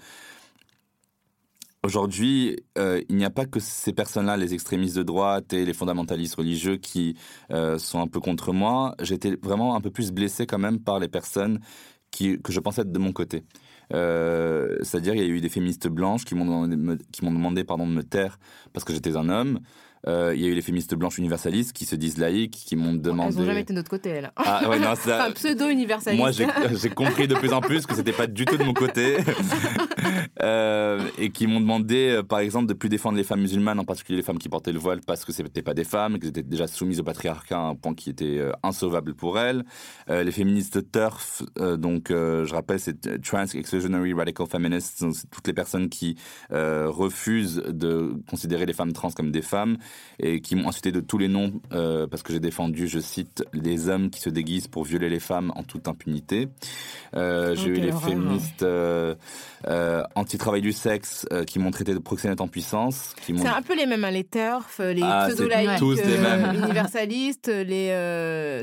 [1.84, 5.74] Aujourd'hui, euh, il n'y a pas que ces personnes-là, les extrémistes de droite et les
[5.74, 7.18] fondamentalistes religieux qui
[7.52, 8.94] euh, sont un peu contre moi.
[9.02, 11.60] J'étais vraiment un peu plus blessé quand même par les personnes
[12.12, 13.44] qui, que je pensais être de mon côté.
[13.90, 17.94] C'est-à-dire, il y a eu des féministes blanches qui m'ont demandé, qui demandé pardon, de
[17.94, 18.38] me taire
[18.74, 19.60] parce que j'étais un homme.
[20.08, 22.94] Euh, il y a eu les féministes blanches universalistes qui se disent laïques, qui m'ont
[22.94, 23.34] demandé...
[23.34, 24.32] Elles n'ont jamais été de notre côté, elles.
[24.36, 25.20] Ah ouais, non, ça...
[25.22, 26.20] Enfin, pseudo-universaliste.
[26.20, 29.18] Moi, j'ai compris de plus en plus que c'était pas du tout de mon côté.
[30.42, 33.84] Euh, et qui m'ont demandé, euh, par exemple, de plus défendre les femmes musulmanes, en
[33.84, 36.42] particulier les femmes qui portaient le voile, parce que c'était pas des femmes, qu'elles étaient
[36.42, 39.64] déjà soumises au patriarcat à un point qui était euh, insauvable pour elles.
[40.08, 41.44] Les féministes TERF,
[41.78, 46.18] donc je rappelle, c'est Trans Exclusionary Radical Feminists, donc toutes les personnes qui
[46.50, 49.78] refusent de considérer les femmes trans comme des femmes
[50.20, 53.44] et qui m'ont insulté de tous les noms euh, parce que j'ai défendu, je cite,
[53.54, 56.48] les hommes qui se déguisent pour violer les femmes en toute impunité.
[57.16, 62.48] Euh, j'ai eu les féministes euh, anti-travail du sexe qui m'ont traité de proxénète en
[62.48, 63.14] puissance.
[63.26, 66.56] C'est un peu les mêmes, hein, les turfs, les Ah, tous les mêmes.
[66.64, 67.88] universalistes, les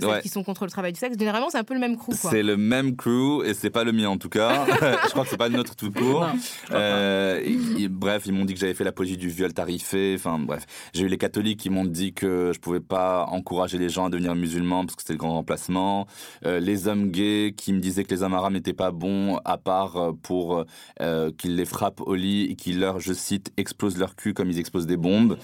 [0.00, 0.20] celles Ouais.
[0.22, 1.16] qui sont contre le travail du sexe.
[1.18, 2.12] Généralement, c'est un peu le même crew.
[2.14, 4.64] C'est le même crew et c'est pas le mien en tout cas.
[5.04, 6.26] je crois que c'est pas notre tout court.
[6.70, 10.14] Non, et- et bref, ils m'ont dit que j'avais fait l'apologie du viol tarifé.
[10.16, 10.64] Enfin bref,
[10.94, 14.10] j'ai eu les catholiques qui m'ont dit que je pouvais pas encourager les gens à
[14.10, 16.06] devenir musulmans parce que c'était le grand remplacement.
[16.46, 19.96] Euh, les hommes gays qui me disaient que les hommes n'étaient pas bons à part
[19.96, 20.64] euh, pour
[21.00, 24.50] euh, qu'ils les frappent au lit et qu'ils leur, je cite, explosent leur cul comme
[24.50, 25.36] ils explosent des bombes.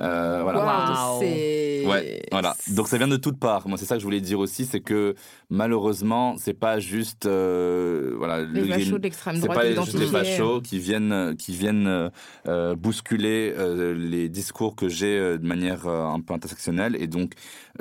[0.00, 0.58] Euh, voilà.
[0.58, 0.66] Waouh,
[1.12, 1.20] Waouh.
[1.20, 1.84] c'est...
[1.86, 2.56] Ouais, voilà.
[2.68, 3.66] Donc ça vient de toutes parts.
[3.68, 5.14] Moi, c'est ça que je voulais dire aussi, c'est que
[5.50, 9.64] malheureusement, c'est pas juste euh, voilà Les le fachos green- de l'extrême c'est droite pas
[9.64, 12.08] les- juste les fachos qui viennent qui viennent euh,
[12.46, 17.06] euh, bousculer euh, les discours que j'ai euh, de manière euh, un peu intersectionnelle et
[17.06, 17.36] donc euh,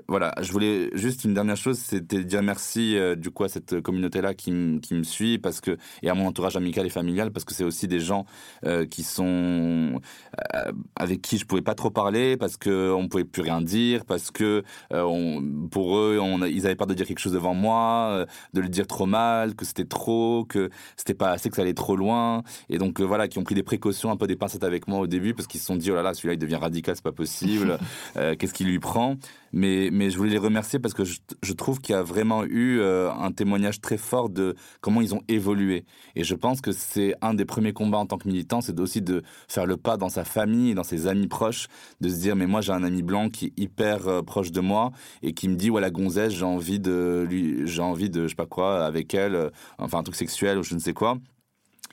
[0.07, 3.81] voilà je voulais juste une dernière chose c'était dire merci euh, du coup à cette
[3.81, 7.31] communauté là qui, qui me suit parce que et à mon entourage amical et familial
[7.31, 8.25] parce que c'est aussi des gens
[8.65, 10.01] euh, qui sont
[10.55, 14.05] euh, avec qui je pouvais pas trop parler parce que on pouvait plus rien dire
[14.05, 18.25] parce que on, pour eux on, ils avaient peur de dire quelque chose devant moi
[18.53, 21.73] de le dire trop mal que c'était trop que c'était pas assez que ça allait
[21.73, 22.43] trop loin.
[22.69, 24.11] Et donc voilà qui ont pris des précautions.
[24.11, 26.01] Un peu des pincettes avec moi au début parce qu'ils se sont dit oh là
[26.01, 27.77] là celui-là il devient radical c'est pas possible.
[28.15, 29.15] Qu'est-ce qu'il lui prend?
[29.55, 32.79] Mais mais je voulais les remercier parce que je, trouve qu'il y a vraiment eu
[32.79, 35.85] euh, un témoignage très fort de comment ils ont évolué.
[36.15, 39.01] Et je pense que c'est un des premiers combats en tant que militant c'est aussi
[39.01, 41.67] de faire le pas dans sa famille dans ses amis proches
[42.01, 44.59] de se dire mais moi j'ai un ami blanc qui est hyper euh, proche de
[44.59, 44.91] moi
[45.23, 48.29] et qui me dit ouais la gonzesse j'ai envie de lui j'ai envie de je
[48.29, 51.17] sais pas quoi avec elle euh, enfin un truc sexuel ou je ne sais quoi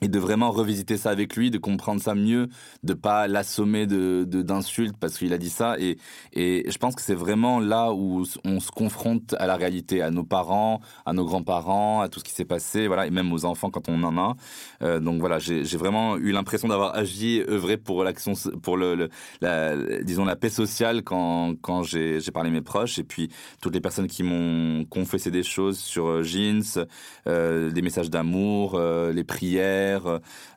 [0.01, 2.49] et de vraiment revisiter ça avec lui, de comprendre ça mieux,
[2.83, 5.77] de pas l'assommer de d'insultes parce qu'il a dit ça.
[5.79, 5.97] Et,
[6.33, 10.09] et je pense que c'est vraiment là où on se confronte à la réalité, à
[10.09, 13.45] nos parents, à nos grands-parents, à tout ce qui s'est passé, voilà, et même aux
[13.45, 14.35] enfants quand on en a.
[14.81, 19.09] Euh, donc voilà, j'ai vraiment eu l'impression d'avoir agi, œuvré pour l'action, pour le,
[19.41, 23.29] la, disons la paix sociale quand quand j'ai parlé à mes proches et puis
[23.61, 26.85] toutes les personnes qui m'ont confessé des choses sur euh, Jeans,
[27.27, 29.82] euh, des messages d'amour, les prières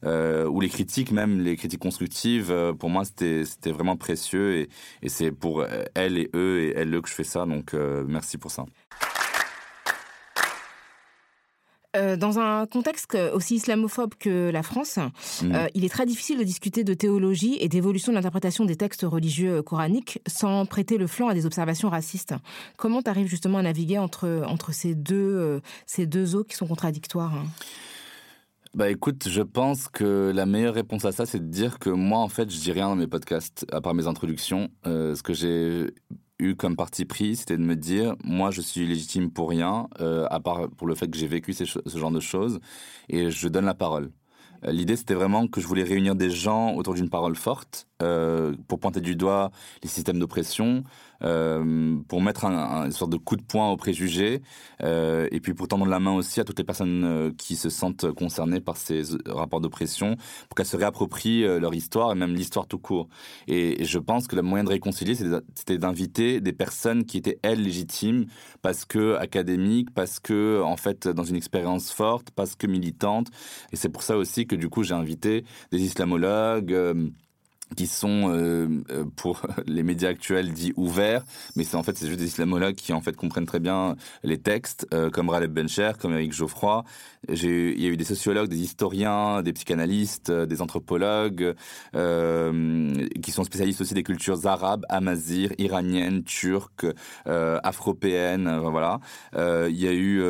[0.04, 2.50] euh, ou les critiques même, les critiques constructives.
[2.50, 4.68] euh, pour moi, c'était vraiment précieux et,
[5.02, 7.46] et c'est pour euh, elles et eux et elles que je fais ça.
[7.46, 8.64] Donc euh, merci pour ça.
[11.96, 14.98] Euh, dans un contexte aussi islamophobe que la France,
[15.44, 19.06] euh, il est très difficile de discuter de théologie et d'évolution de l'interprétation des textes
[19.08, 22.34] religieux coraniques sans prêter le flanc à des observations racistes.
[22.76, 26.54] Comment tu arrives justement à naviguer entre, entre ces, deux, euh, ces deux eaux qui
[26.54, 27.46] sont contradictoires hein?
[28.76, 32.18] Bah écoute, je pense que la meilleure réponse à ça, c'est de dire que moi,
[32.18, 34.68] en fait, je dis rien dans mes podcasts, à part mes introductions.
[34.86, 35.94] Euh, ce que j'ai
[36.38, 40.26] eu comme parti pris, c'était de me dire, moi, je suis légitime pour rien, euh,
[40.30, 41.64] à part pour le fait que j'ai vécu ce
[41.98, 42.60] genre de choses,
[43.08, 44.10] et je donne la parole.
[44.64, 47.88] Euh, L'idée, c'était vraiment que je voulais réunir des gens autour d'une parole forte
[48.68, 49.50] pour pointer du doigt
[49.82, 50.84] les systèmes d'oppression,
[51.22, 54.42] euh, pour mettre un, un- une sorte de coup de poing aux préjugés,
[54.82, 57.70] euh, et puis pour tendre la main aussi à toutes les personnes euh, qui se
[57.70, 60.16] sentent concernées par ces rapports d'oppression,
[60.48, 63.08] pour qu'elles se réapproprient leur histoire et même l'histoire tout court.
[63.48, 67.62] Et, je pense que le moyen de réconcilier, c'était d'inviter des personnes qui étaient elles
[67.62, 68.26] légitimes,
[68.62, 73.28] parce que académiques, parce que en fait dans une expérience forte, parce que militantes.
[73.72, 76.72] Et c'est pour ça aussi que du coup j'ai invité des islamologues.
[77.74, 81.24] Qui sont euh, euh, pour les médias actuels dits ouverts,
[81.56, 84.38] mais c'est en fait c'est juste des islamologues qui en fait comprennent très bien les
[84.38, 86.84] textes, euh, comme Raleb Bencher, comme Eric Geoffroy.
[87.28, 91.54] J'ai, il y a eu des sociologues, des historiens, des psychanalystes, des anthropologues,
[91.92, 96.86] qui sont spécialistes aussi des cultures arabes, amazirs, iraniennes, turques,
[97.24, 99.00] afropéennes, voilà.
[99.34, 100.22] Il y a eu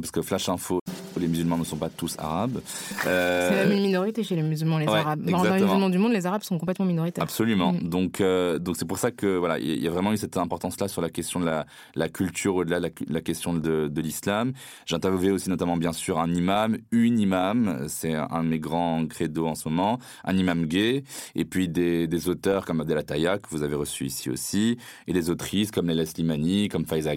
[0.00, 0.80] parce que Flash Info,
[1.22, 2.60] les musulmans ne sont pas tous arabes.
[3.06, 5.20] Euh, C'est même une minorité chez les musulmans, les ouais, Arabes.
[5.20, 5.66] Dans les exactement.
[5.66, 7.24] musulmans du monde, les Arabes sont complètement minoritaires.
[7.24, 7.72] Absolument.
[7.72, 7.88] Mm.
[7.88, 10.88] Donc, euh, donc c'est pour ça que voilà, il y a vraiment eu cette importance-là
[10.88, 14.52] sur la question de la, la culture au-delà de la, question de, de l'islam.
[14.86, 19.06] J'ai interviewé aussi notamment bien sûr un imam, une imam, c'est un de mes grands
[19.06, 21.04] credos en ce moment, un imam gay,
[21.34, 25.12] et puis des, des auteurs comme Adela Taya que vous avez reçu ici aussi, et
[25.12, 27.12] des autrices comme Leila Slimani, comme Faiza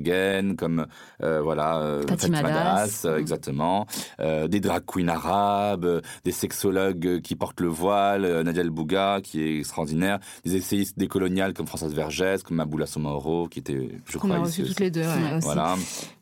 [0.58, 0.86] comme
[1.24, 3.06] euh, voilà euh, Fatima Das.
[3.06, 3.88] euh, exactement,
[4.20, 8.70] euh, des drag queens arabes, euh, des sexologues qui portent le voile, euh, Nadia El
[8.70, 13.90] Bouga qui est extraordinaire, des essayistes décoloniales comme Françoise Vergès, comme Maboula Somaoro qui était,
[14.06, 14.70] je crois, a reçu aussi.
[14.72, 15.02] toutes les deux.
[15.02, 15.40] ouais.
[15.42, 15.76] Voilà.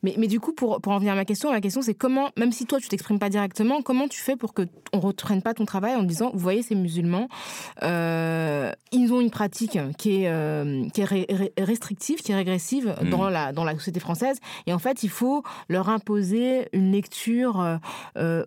[0.04, 2.30] Mais, mais du coup, pour, pour en venir à ma question, ma question c'est comment,
[2.38, 5.54] même si toi tu t'exprimes pas directement, comment tu fais pour que on reprenne pas
[5.54, 7.28] ton travail en disant, vous voyez ces musulmans,
[7.82, 12.36] euh, ils ont une pratique qui est, euh, qui est ré- ré- restrictive, qui est
[12.36, 13.10] régressive Mm.
[13.10, 17.60] dans, la, dans la société française, et en fait il faut leur imposer une lecture
[17.60, 17.63] euh, euh,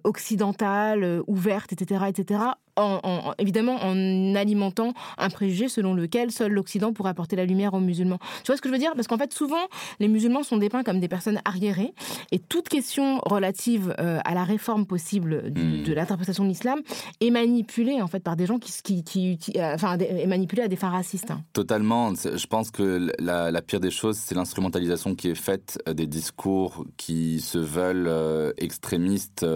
[0.04, 2.40] occidentale, euh, ouverte, etc., etc.
[2.76, 7.72] En, en- évidemment en alimentant un préjugé selon lequel seul l'Occident pourrait apporter la lumière
[7.74, 8.18] aux musulmans.
[8.44, 8.92] Tu vois ce que je veux dire?
[8.94, 9.56] Parce qu'en fait, souvent,
[9.98, 11.94] les musulmans sont dépeints comme des personnes arriérées,
[12.32, 15.82] et toute question relative euh, à la réforme possible du- Mm.
[15.84, 16.80] de l'interprétation de l'islam
[17.20, 20.76] est manipulée en fait par des gens qui, qui, euh, enfin, est manipulée à des
[20.76, 21.30] fins racistes.
[21.30, 21.40] hein.
[21.52, 22.12] Totalement.
[22.14, 26.06] Je pense que la, la pire des choses, c'est l'instrumentalisation qui est faite euh, des
[26.06, 29.46] discours qui se veulent euh, extrémistes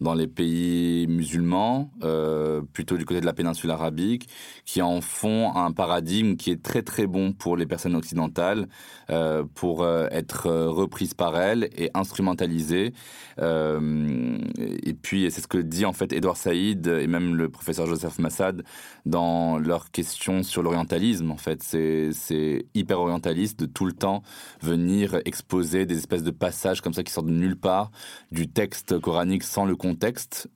[0.00, 4.28] dans les pays musulmans, euh, plutôt du côté de la péninsule arabique,
[4.64, 8.68] qui en font un paradigme qui est très très bon pour les personnes occidentales,
[9.10, 12.92] euh, pour euh, être euh, reprises par elles et instrumentalisées.
[13.38, 18.18] Et puis, c'est ce que dit en fait Edouard Saïd et même le professeur Joseph
[18.18, 18.62] Massad
[19.06, 21.30] dans leurs questions sur l'orientalisme.
[21.30, 24.22] En fait, c'est hyper orientaliste de tout le temps
[24.60, 27.90] venir exposer des espèces de passages comme ça qui sortent de nulle part
[28.30, 30.48] du texte coranique sans le contexte,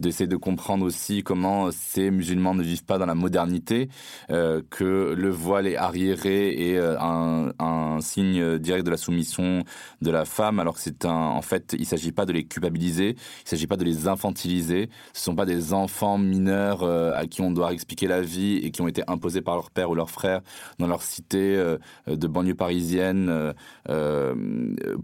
[0.00, 3.88] d'essayer de comprendre aussi comment ces musulmans ne vivent pas dans la modernité,
[4.30, 9.62] euh, que le voile est arriéré et euh, un, signe direct de la soumission
[10.00, 13.10] de la femme, alors que c'est un, en fait, il s'agit pas de les culpabiliser,
[13.44, 17.42] il s'agit pas de les infantiliser, ce sont pas des enfants mineurs euh, à qui
[17.42, 20.10] on doit expliquer la vie et qui ont été imposés par leur père ou leur
[20.10, 20.40] frère
[20.78, 21.40] dans leur cité
[22.06, 23.54] de banlieue parisienne,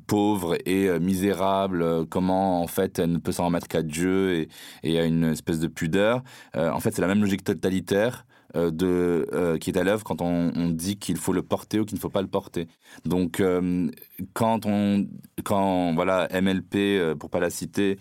[0.07, 4.49] pauvre et misérable, comment en fait elle ne peut s'en remettre qu'à Dieu et,
[4.83, 5.96] et à une espèce de pudeur.
[5.99, 10.05] Euh, en fait, c'est la même logique totalitaire euh, de euh, qui est à l'œuvre
[10.05, 12.69] quand on, on dit qu'il faut le porter ou qu'il ne faut pas le porter.
[13.05, 13.91] Donc euh,
[14.35, 15.07] quand on
[15.45, 17.99] quand voilà MLP euh, pour pas la citer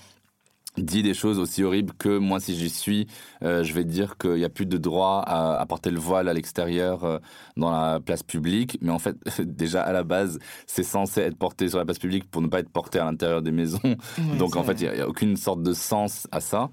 [0.77, 3.07] dit des choses aussi horribles que moi si j'y suis
[3.41, 6.33] je vais dire qu'il n'y a plus de droit à, à porter le voile à
[6.33, 7.21] l'extérieur
[7.55, 8.77] dans la place publique.
[8.81, 12.29] Mais en fait déjà à la base c'est censé être porté sur la place publique
[12.29, 13.95] pour ne pas être porté à l'intérieur des maisons.
[14.37, 16.69] Donc en fait il n'y a, aucune sorte de sens à ça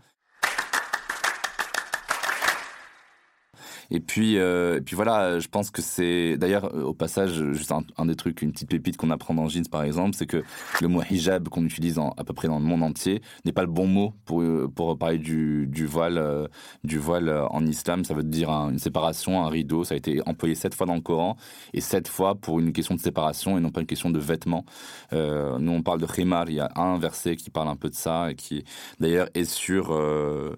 [3.95, 8.07] Et puis, euh, et puis voilà, je pense que c'est d'ailleurs au passage juste un,
[8.07, 10.43] des trucs, une petite pépite qu'on apprend dans Jeans par exemple, c'est que
[10.81, 13.69] le mot hijab qu'on utilise à peu près dans le monde entier n'est pas le
[13.69, 14.43] bon mot pour
[14.75, 16.49] pour parler du, du voile
[16.85, 18.07] du voile en islam.
[18.07, 19.85] Ça veut dire une séparation, un rideau.
[19.85, 21.37] Ça a été employé sept fois dans le Coran
[21.75, 24.65] et sept fois pour une question de séparation et non pas une question de vêtements.
[25.13, 27.95] nous on parle de khimar, il y a un verset qui parle un peu de
[27.95, 28.65] ça et qui
[29.01, 30.57] d'ailleurs est sur euh,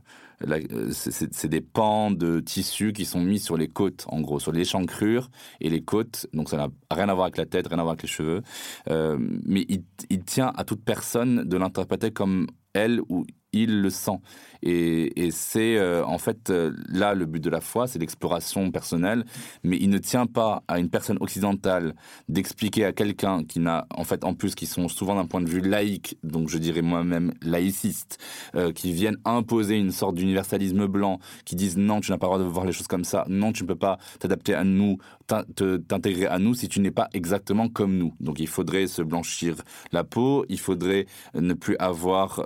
[0.92, 5.30] c'est des pans de tissu qui sont mis sur les côtes, en gros, sur l'échancrure
[5.60, 6.26] et les côtes.
[6.32, 8.42] Donc ça n'a rien à voir avec la tête, rien à voir avec les cheveux.
[8.88, 14.18] Euh, mais il, tient à toute personne de l'interpréter comme elle ou il le sent.
[14.66, 19.24] Et, c'est euh, en fait euh, là le but de la foi, c'est l'exploration personnelle,
[19.62, 21.94] mais il ne tient pas à une personne occidentale
[22.28, 25.48] d'expliquer à quelqu'un qui n'a, en fait, en plus, qui sont souvent d'un point de
[25.48, 28.18] vue laïque, donc je dirais moi-même laïciste,
[28.54, 32.32] euh, qui viennent imposer une sorte d'universalisme blanc, qui disent non, tu n'as pas le
[32.32, 34.96] droit de voir les choses comme ça, non, tu ne peux pas t'adapter à nous,
[35.26, 38.14] t'intégrer à nous si tu n'es pas exactement comme nous.
[38.20, 39.56] Donc il faudrait se blanchir
[39.92, 42.42] la peau, il faudrait ne plus avoir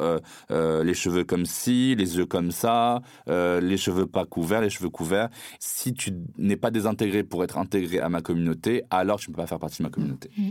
[0.50, 4.90] les cheveux comme ci, les yeux comme ça, euh, les cheveux pas couverts, les cheveux
[4.90, 5.28] couverts.
[5.58, 9.42] Si tu n'es pas désintégré pour être intégré à ma communauté, alors tu ne peux
[9.42, 10.30] pas faire partie de ma communauté.
[10.36, 10.50] Mmh.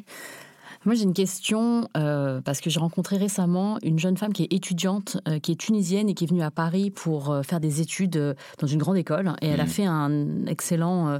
[0.85, 4.53] Moi, j'ai une question euh, parce que j'ai rencontré récemment une jeune femme qui est
[4.53, 7.81] étudiante, euh, qui est tunisienne et qui est venue à Paris pour euh, faire des
[7.81, 9.33] études dans une grande école.
[9.41, 9.67] Et elle a mmh.
[9.67, 11.19] fait un excellent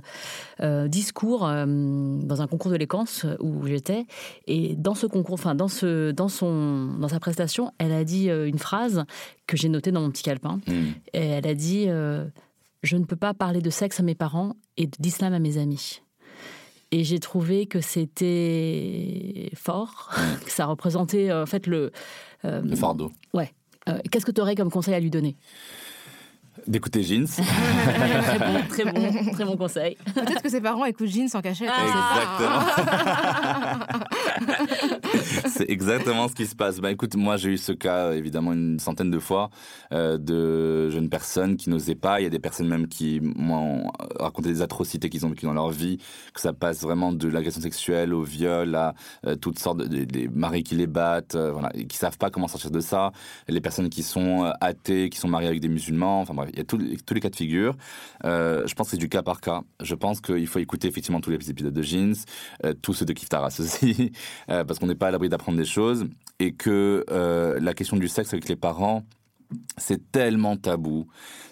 [0.88, 4.06] discours dans un concours de l'équance où j'étais.
[4.48, 8.30] Et dans ce concours, enfin dans ce, dans son, dans sa prestation, elle a dit
[8.30, 9.06] une phrase
[9.48, 10.60] que j'ai notée dans mon petit calepin.
[10.68, 10.72] Mmh.
[11.14, 11.88] Et elle a dit
[12.84, 16.02] "Je ne peux pas parler de sexe à mes parents et d'islam à mes amis."
[16.92, 20.12] Et j'ai trouvé que c'était fort,
[20.46, 21.92] que ça représentait en fait le...
[22.46, 23.12] Euh, le fardeau.
[23.34, 23.54] Ouais.
[23.90, 25.36] Euh, qu'est-ce que tu aurais comme conseil à lui donner?
[26.68, 27.28] D'écouter Jeans.
[27.28, 29.98] très bon, très bon, très bon conseil.
[30.14, 31.70] Peut-être que ses parents écoutent Jeans en cachette.
[31.70, 32.60] Exactement.
[35.48, 36.80] c'est exactement ce qui se passe.
[36.80, 39.50] Bah écoute, moi j'ai eu ce cas évidemment une centaine de fois
[39.94, 42.20] euh, de jeunes personnes qui n'osaient pas.
[42.20, 45.54] Il y a des personnes même qui m'ont raconté des atrocités qu'ils ont vécues dans
[45.54, 45.98] leur vie,
[46.34, 48.94] que ça passe vraiment de l'agression sexuelle au viol à
[49.26, 52.30] euh, toutes sortes de, des maris qui les battent, euh, voilà, et qui savent pas
[52.30, 53.12] comment sortir de ça.
[53.48, 56.22] Les personnes qui sont athées, qui sont mariées avec des musulmans.
[56.22, 57.76] Enfin bref, y a tous les cas de figure.
[58.24, 59.62] je pense que c'est du cas par cas.
[59.82, 62.16] Je pense qu'il faut écouter effectivement tous les épisodes de Jeans,
[62.82, 64.12] tous ceux de Kiftaras aussi,
[64.48, 66.08] parce qu'on n'est pas à l'abri d'apprendre des choses
[66.40, 69.04] et que euh, la question du sexe avec les parents,
[69.78, 71.08] c'est tellement tabou,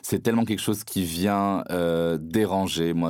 [0.07, 2.93] c'est tellement quelque chose qui vient euh, déranger.
[2.93, 3.09] Moi,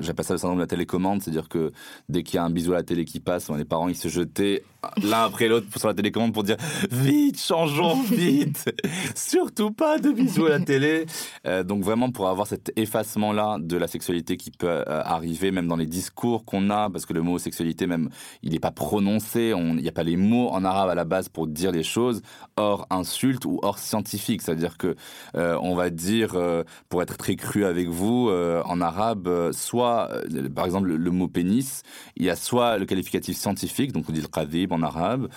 [0.00, 1.72] j'appelle ça le syndrome de la télécommande, c'est-à-dire que
[2.08, 4.06] dès qu'il y a un bisou à la télé qui passe, les parents ils se
[4.06, 4.62] jetaient
[5.02, 6.58] l'un après l'autre sur la télécommande pour dire
[6.92, 8.72] vite, changeons vite,
[9.16, 11.06] surtout pas de bisous à la télé.
[11.44, 15.66] Euh, donc vraiment pour avoir cet effacement-là de la sexualité qui peut euh, arriver, même
[15.66, 18.10] dans les discours qu'on a, parce que le mot sexualité même,
[18.44, 21.28] il n'est pas prononcé, il n'y a pas les mots en arabe à la base
[21.28, 22.22] pour dire les choses,
[22.56, 24.94] hors insulte ou hors scientifique, c'est-à-dire que
[25.34, 30.10] on va dire, euh, pour être très cru avec vous, euh, en arabe, euh, soit,
[30.54, 31.82] par exemple, le, mot pénis,
[32.16, 35.28] il y a soit le qualificatif scientifique, donc on dit le qadib en arabe,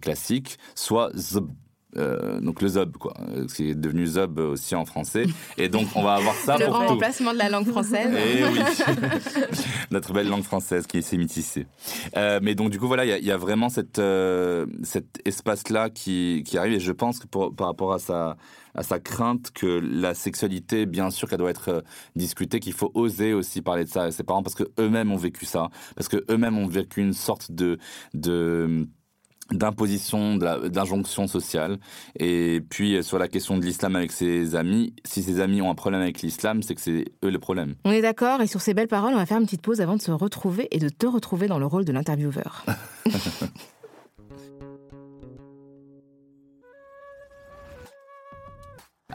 [0.00, 1.50] classique, soit zb
[1.96, 3.14] euh, donc le zob, quoi,
[3.54, 5.24] qui est devenu zob aussi en français.
[5.56, 8.12] Et donc on va avoir ça le pour Le remplacement de la langue française.
[8.14, 8.60] Et eh oui,
[9.90, 11.66] notre belle langue française qui est sémitissée.
[12.16, 16.42] Euh, mais donc du coup voilà, il y, a vraiment cette, euh, cet espace-là qui,
[16.44, 16.74] qui arrive.
[16.74, 18.36] Et je pense que pour, par rapport à sa
[18.76, 21.82] à sa crainte que la sexualité, bien sûr, qu'elle doit être
[22.14, 25.16] discutée, qu'il faut oser aussi parler de ça à ses parents parce que eux-mêmes ont
[25.16, 27.78] vécu ça, parce que eux-mêmes ont vécu une sorte de
[28.14, 28.86] de
[29.52, 31.78] d'imposition, d'injonction sociale.
[32.18, 35.74] Et puis sur la question de l'islam avec ses amis, si ses amis ont un
[35.74, 37.74] problème avec l'islam, c'est que c'est eux le problème.
[37.84, 39.96] On est d'accord, et sur ces belles paroles, on va faire une petite pause avant
[39.96, 42.66] de se retrouver et de te retrouver dans le rôle de l'intervieweur.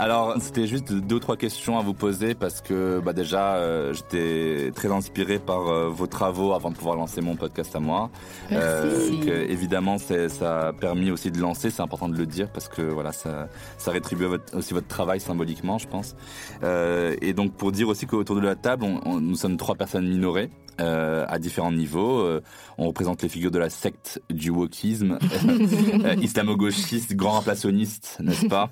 [0.02, 3.94] Alors, c'était juste deux ou trois questions à vous poser parce que bah, déjà, euh,
[3.94, 8.10] j'étais très inspiré par euh, vos travaux avant de pouvoir lancer mon podcast à moi.
[8.50, 9.20] Merci.
[9.28, 12.82] Euh, évidemment, ça a permis aussi de lancer, c'est important de le dire parce que
[12.82, 16.16] voilà, ça, ça rétribue aussi votre travail symboliquement, je pense.
[16.64, 20.50] et donc, pour dire aussi qu'autour de la table, nous sommes trois personnes minorées.
[20.82, 22.22] Euh, à différents niveaux.
[22.22, 22.42] Euh,
[22.78, 25.20] on représente les figures de la secte du wokisme,
[26.06, 28.72] euh, islamo-gauchiste, grand remplaconniste, n'est-ce pas?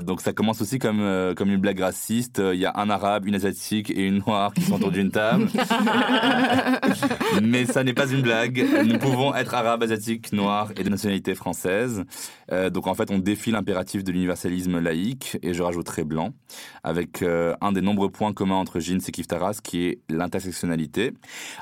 [0.00, 2.40] Donc ça commence aussi comme, euh, comme une blague raciste.
[2.52, 5.48] Il y a un arabe, une asiatique et une noire qui sont autour d'une table.
[7.42, 8.64] Mais ça n'est pas une blague.
[8.84, 12.04] Nous pouvons être arabes, asiatiques, noirs et de nationalité française.
[12.52, 16.30] Euh, donc en fait, on défie l'impératif de l'universalisme laïque, et je rajouterai blanc,
[16.84, 21.12] avec euh, un des nombreux points communs entre Jeans et Kif Taras, qui est l'intersectionnalité.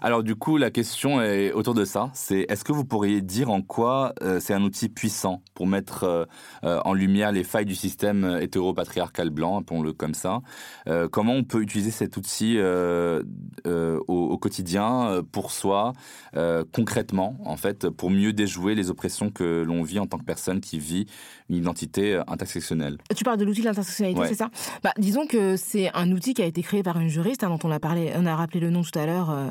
[0.03, 2.11] Alors du coup, la question est autour de ça.
[2.15, 6.27] C'est est-ce que vous pourriez dire en quoi euh, c'est un outil puissant pour mettre
[6.63, 10.41] en lumière les failles du système hétéro-patriarcal blanc, appelons-le comme ça.
[11.11, 15.93] Comment on peut utiliser cet outil au, au, quotidien pour soi,
[16.73, 20.61] concrètement, en fait, pour mieux déjouer les oppressions que l'on vit en tant que personne
[20.61, 21.07] qui vit
[21.51, 22.99] une identité euh, intersectionnelle.
[23.17, 24.51] Tu parles de l'outil de l'intersectionnalité, c'est ça?
[24.83, 27.59] Bah, Disons que c'est un outil qui a été créé par une juriste, hein, dont
[27.65, 29.49] on a, parlé, on a rappelé le nom tout à l'heure, euh,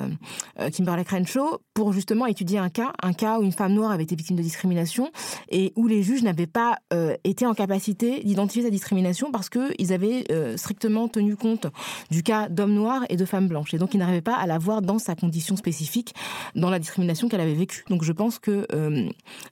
[0.60, 4.04] euh, Kimberly Crenshaw, pour justement étudier un cas, un cas où une femme noire avait
[4.04, 5.12] été victime de discrimination
[5.50, 6.78] et où les juges n'avaient pas
[7.24, 10.26] été en capacité d'identifier sa discrimination parce qu'ils avaient
[10.58, 11.68] strictement tenu compte
[12.12, 13.74] du cas d'hommes noirs et de femmes blanches.
[13.74, 16.14] Et donc, ils n'arrivaient pas à la voir dans sa condition spécifique,
[16.56, 17.86] dans la discrimination qu'elle avait vécue.
[17.90, 18.68] Donc, je pense que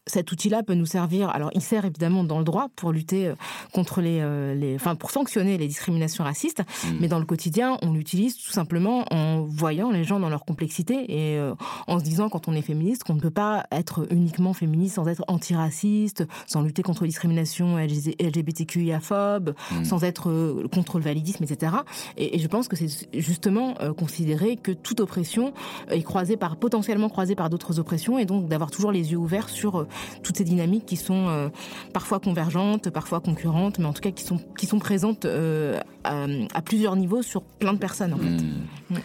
[0.06, 1.30] cet outil-là peut nous servir.
[1.30, 3.36] Alors, il sert évidemment dans le droit pour lutter euh,
[3.74, 6.88] contre les, euh, les enfin pour sanctionner les discriminations racistes, mmh.
[7.00, 11.06] mais dans le quotidien, on l'utilise tout simplement en voyant les gens dans leur complexité
[11.08, 11.54] et euh,
[11.88, 15.08] en se disant quand on est féministe qu'on ne peut pas être uniquement féministe sans
[15.08, 19.84] être antiraciste, sans lutter contre les discriminations LGBTQIA-phobes, mmh.
[19.84, 21.78] sans être contre le validisme, etc.
[22.18, 25.54] Et, je pense que c'est justement considérer que toute oppression
[25.90, 29.50] est croisée par potentiellement croisée par d'autres oppressions et donc d'avoir toujours les yeux ouverts
[29.50, 29.88] sur
[30.22, 31.50] toutes ces dynamiques qui sont
[31.94, 36.61] parfois convergentes, parfois concurrentes, mais en tout cas qui sont, qui sont présentes euh, à,
[36.61, 38.13] plusieurs niveaux sur plein de personnes.
[38.13, 38.30] En fait.
[38.30, 38.99] Hmm.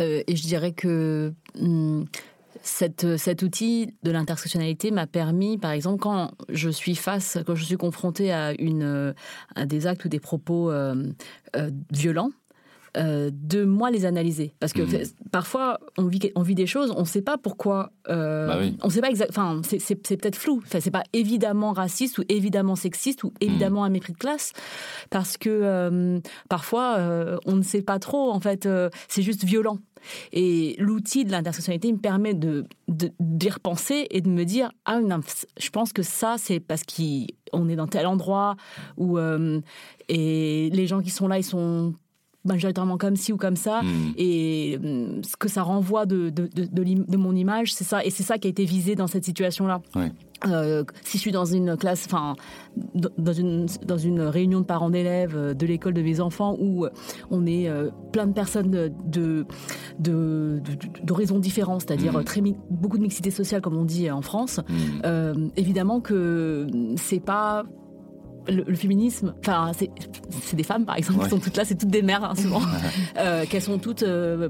[0.00, 2.04] Euh, et je dirais que hmm,
[2.62, 7.64] cette, cet outil de l'intersectionnalité m'a permis, par exemple, quand je suis face, quand je
[7.64, 9.14] suis confrontée à, une,
[9.54, 11.12] à des actes ou des propos euh,
[11.92, 12.30] violents,
[12.98, 14.54] euh, de moi les analyser.
[14.60, 15.12] Parce que mmh.
[15.30, 17.90] parfois, on vit, on vit des choses, on ne sait pas pourquoi.
[18.10, 19.52] Euh, bah on sait pas exactement.
[19.52, 20.60] Enfin, c'est peut-être flou.
[20.66, 23.86] Enfin, c'est pas évidemment raciste ou évidemment sexiste ou évidemment mmh.
[23.86, 24.52] un mépris de classe.
[25.08, 26.20] Parce que euh,
[26.50, 26.98] parfois,
[27.46, 28.30] on ne sait pas trop.
[28.30, 28.68] En fait,
[29.08, 29.78] c'est juste violent.
[30.32, 35.20] Et l'outil de l'intersectionnalité me permet de, d'y repenser et de me dire ah non,
[35.58, 38.56] je pense que ça c'est parce qu'on est dans tel endroit
[38.96, 39.16] où
[40.08, 41.94] et les gens qui sont là ils sont
[42.44, 43.82] majoritairement comme ci ou comme ça.
[43.82, 44.12] Hmm.
[44.16, 48.04] Et hum, ce que ça renvoie de, de, de, de mon image, c'est ça.
[48.04, 49.80] Et c'est ça qui a été visé dans cette situation-là.
[50.48, 52.34] Euh, si je suis dans une classe, enfin,
[52.94, 56.86] dans une, dans une réunion de parents d'élèves euh, de l'école de mes enfants où
[57.30, 59.46] on est euh, plein de personnes de,
[59.98, 60.60] de,
[61.02, 62.24] d'horizons différents, c'est-à-dire hmm.
[62.24, 65.50] très, beaucoup de mixité sociale, comme on dit en France, hmm.
[65.56, 66.66] évidemment que
[66.96, 67.64] c'est pas
[68.48, 72.02] le, féminisme, enfin, c'est des femmes par exemple qui sont toutes là, c'est toutes des
[72.02, 72.62] mères hein, souvent,
[73.18, 74.48] euh, qu'elles sont toutes euh,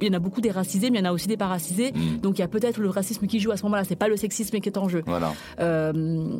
[0.00, 1.46] il y en a beaucoup des racisés, mais il y en a aussi des pas
[1.46, 1.92] racisés.
[1.92, 2.20] Mm.
[2.20, 3.84] Donc il y a peut-être le racisme qui joue à ce moment-là.
[3.84, 5.02] C'est pas le sexisme qui est en jeu.
[5.06, 5.32] Voilà.
[5.60, 6.38] Euh,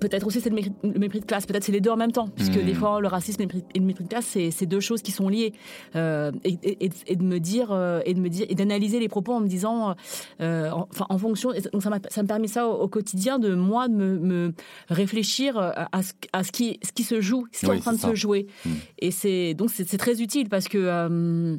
[0.00, 0.56] peut-être aussi c'est le,
[0.98, 1.46] mépris, de classe.
[1.46, 2.64] Peut-être c'est les deux en même temps, puisque mm.
[2.64, 5.52] des fois le racisme et le mépris de classe, c'est deux choses qui sont liées.
[5.94, 9.40] Euh, et, de me dire euh, et de me dire et d'analyser les propos en
[9.40, 9.94] me disant,
[10.40, 11.52] enfin en fonction.
[11.72, 14.54] Donc ça, ça me permet ça au, quotidien de moi de me,
[14.88, 17.92] réfléchir à ce, à ce qui ce qui se joue, ce qui est en train
[17.92, 18.46] de se jouer.
[18.64, 18.70] Mm.
[18.98, 21.58] Et c'est donc c'est très utile parce que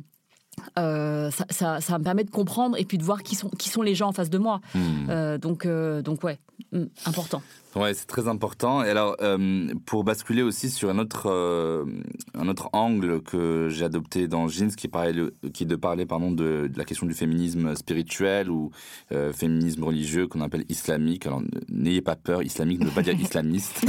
[0.78, 3.82] euh, ça, ça, me permet de comprendre et puis de voir qui sont, qui sont
[3.82, 4.62] les gens en face de moi.
[4.74, 5.10] Hmm.
[5.10, 6.39] Euh, donc, euh, donc, ouais,
[6.72, 7.41] hmm, important.
[7.78, 8.84] Ouais, c'est très important.
[8.84, 11.86] Et alors, euh, pour basculer aussi sur un autre, euh,
[12.34, 14.90] un autre angle que j'ai adopté dans Jeans, qui,
[15.54, 18.72] qui est de parler pardon, de, la question du féminisme spirituel ou
[19.12, 21.28] euh, féminisme religieux qu'on appelle islamique.
[21.28, 23.86] Alors, n'ayez pas peur, islamique ne veut pas dire islamiste.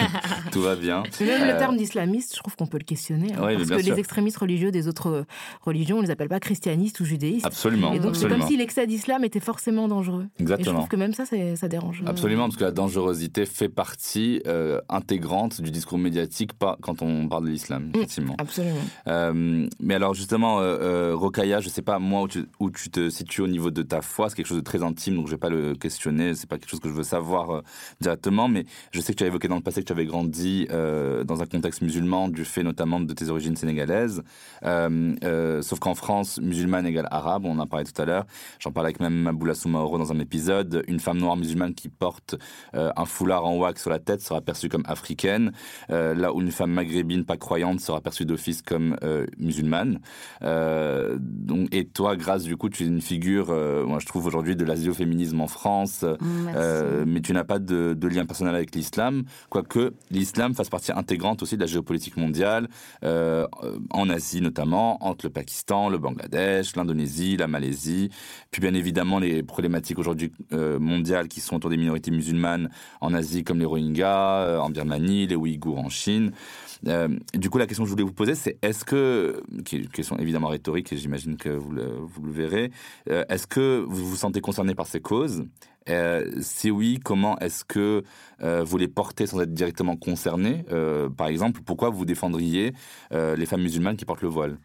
[0.52, 1.02] Tout va bien.
[1.20, 3.32] Même le terme d'islamiste, je trouve qu'on peut le questionner.
[3.34, 5.26] Hein, parce que les extrémistes religieux des autres
[5.62, 7.46] religions, on les appelle pas christianistes ou judaïstes.
[7.46, 7.92] Absolument.
[7.92, 10.26] Et donc, c'est comme si l'excès d'islam était forcément dangereux.
[10.38, 10.70] Exactement.
[10.70, 12.02] Et je trouve que même ça, ça dérange.
[12.06, 17.28] Absolument, parce que la dangerosité fait partie euh, intégrante du discours médiatique pas quand on
[17.28, 18.34] parle de l'islam, mm, effectivement.
[18.38, 18.80] absolument.
[19.06, 23.08] Euh, mais alors justement, euh, Rokaya, je sais pas moi où tu, où tu, te
[23.10, 25.38] situes au niveau de ta foi, c'est quelque chose de très intime, donc je vais
[25.38, 27.62] pas le questionner, c'est pas quelque chose que je veux savoir
[28.00, 30.66] directement, mais je sais que tu as évoqué dans le passé que tu avais grandi
[30.68, 34.22] dans un contexte musulman, du fait notamment de tes origines sénégalaises,
[34.62, 38.26] sauf qu'en France, musulmane égale arabe, on en a parlé tout à l'heure,
[38.58, 42.36] j'en parlais avec même Maboula Soumaoro dans un épisode, une femme noire musulmane qui porte
[42.72, 45.52] un foulard en wax sur la tête sera perçue comme africaine,
[45.90, 50.00] euh, là où une femme maghrébine pas croyante sera perçue d'office comme euh, musulmane.
[50.42, 53.48] Euh, donc, et toi, Grâce, du coup, tu es une figure,
[53.86, 56.04] moi je trouve aujourd'hui, de l'asioféminisme en France,
[57.06, 61.42] mais tu n'as pas de, de lien personnel avec l'islam, quoique l'islam fasse partie intégrante
[61.42, 62.68] aussi de la géopolitique mondiale,
[63.02, 68.10] en Asie notamment, entre le Pakistan, le Bangladesh, l'Indonésie, la Malaisie,
[68.50, 72.70] puis bien évidemment les problématiques aujourd'hui euh, mondiales qui sont autour des minorités musulmanes
[73.00, 76.32] en Asie comme les Rohingyas, euh, en Birmanie, les Ouïghours en Chine.
[76.86, 79.78] Euh, du coup, la question que je voulais vous poser, c'est est-ce que, qui est
[79.80, 82.70] une question évidemment rhétorique et j'imagine que vous le, vous le verrez,
[83.10, 85.44] euh, est-ce que vous vous sentez concerné par ces causes?
[86.40, 88.02] Si oui, comment est-ce que
[88.40, 90.64] vous les portez sans être directement concerné
[91.16, 92.72] Par exemple, pourquoi vous défendriez
[93.12, 94.58] les femmes musulmanes qui portent le voile?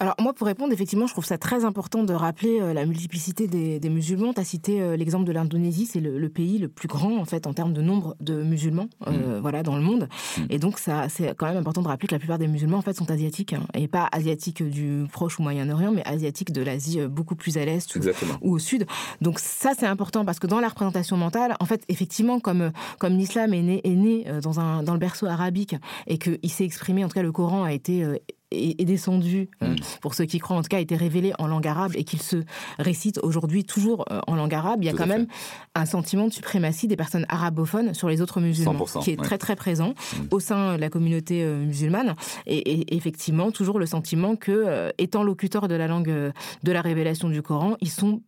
[0.00, 3.46] Alors moi, pour répondre, effectivement, je trouve ça très important de rappeler euh, la multiplicité
[3.46, 4.32] des, des musulmans.
[4.34, 7.24] Tu as cité euh, l'exemple de l'Indonésie, c'est le, le pays le plus grand en
[7.24, 10.08] fait en termes de nombre de musulmans, euh, voilà, dans le monde.
[10.50, 12.82] Et donc ça, c'est quand même important de rappeler que la plupart des musulmans en
[12.82, 17.00] fait sont asiatiques hein, et pas asiatiques du Proche ou Moyen-Orient, mais asiatiques de l'Asie
[17.06, 17.96] beaucoup plus à l'est
[18.42, 18.86] ou, au sud.
[19.20, 23.16] Donc ça, c'est important parce que dans la représentation mentale, en fait, effectivement, comme comme
[23.16, 25.76] l'islam est né, est né dans un dans le berceau arabique
[26.08, 28.04] et qu'il s'est exprimé, en tout cas, le Coran a été
[28.50, 29.76] est, est descendu, euh, Mm.
[30.00, 32.20] pour ceux qui croient en tout cas, a été révélé en langue arabe et qu'il
[32.22, 32.44] se
[32.78, 35.10] récite aujourd'hui toujours euh, en langue arabe, il y a Tout quand fait.
[35.18, 35.26] même
[35.74, 39.24] un sentiment de suprématie des personnes arabophones sur les autres musulmans, 100%, qui est ouais.
[39.26, 40.22] très très présent Mm.
[40.30, 42.14] au sein de la communauté euh, musulmane.
[42.46, 46.32] Et, et effectivement, toujours le sentiment que, étant locuteurs de la langue
[46.62, 48.20] de la révélation du Coran, ils sont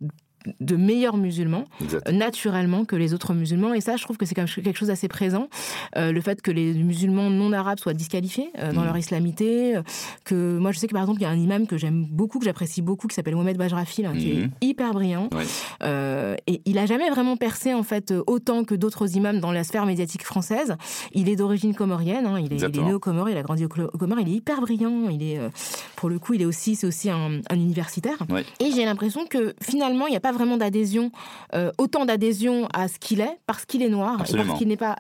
[0.60, 1.64] de meilleurs musulmans
[2.10, 3.74] naturellement que les autres musulmans.
[3.74, 5.48] Et ça, je trouve que c'est quand même quelque chose d'assez présent.
[5.96, 8.86] Euh, le fait que les musulmans non arabes soient disqualifiés euh, dans Mhm.
[8.86, 9.76] leur islamité.
[9.76, 9.82] euh,
[10.24, 12.38] que moi, je sais que par exemple, il y a un imam que j'aime beaucoup,
[12.38, 14.50] que j'apprécie beaucoup, qui s'appelle Mohamed Bajrafi, là, qui est Mhm.
[14.60, 15.28] hyper brillant.
[15.32, 16.36] Ouais.
[16.46, 19.86] Et il a jamais vraiment percé en fait autant que d'autres imams dans la sphère
[19.86, 20.76] médiatique française.
[21.12, 22.86] Il est d'origine comorienne, hein, il, est, il est Exactement.
[22.88, 25.08] né aux Comores, il a grandi aux Comores, il est hyper brillant.
[25.10, 25.38] Il est,
[25.96, 28.16] pour le coup, il est aussi, c'est aussi un, un universitaire.
[28.28, 28.44] Ouais.
[28.60, 31.10] Et j'ai l'impression que finalement, il n'y a pas vraiment d'adhésion,
[31.54, 34.76] euh, autant d'adhésion à ce qu'il est, parce qu'il est noir, et parce qu'il n'est
[34.76, 34.96] pas.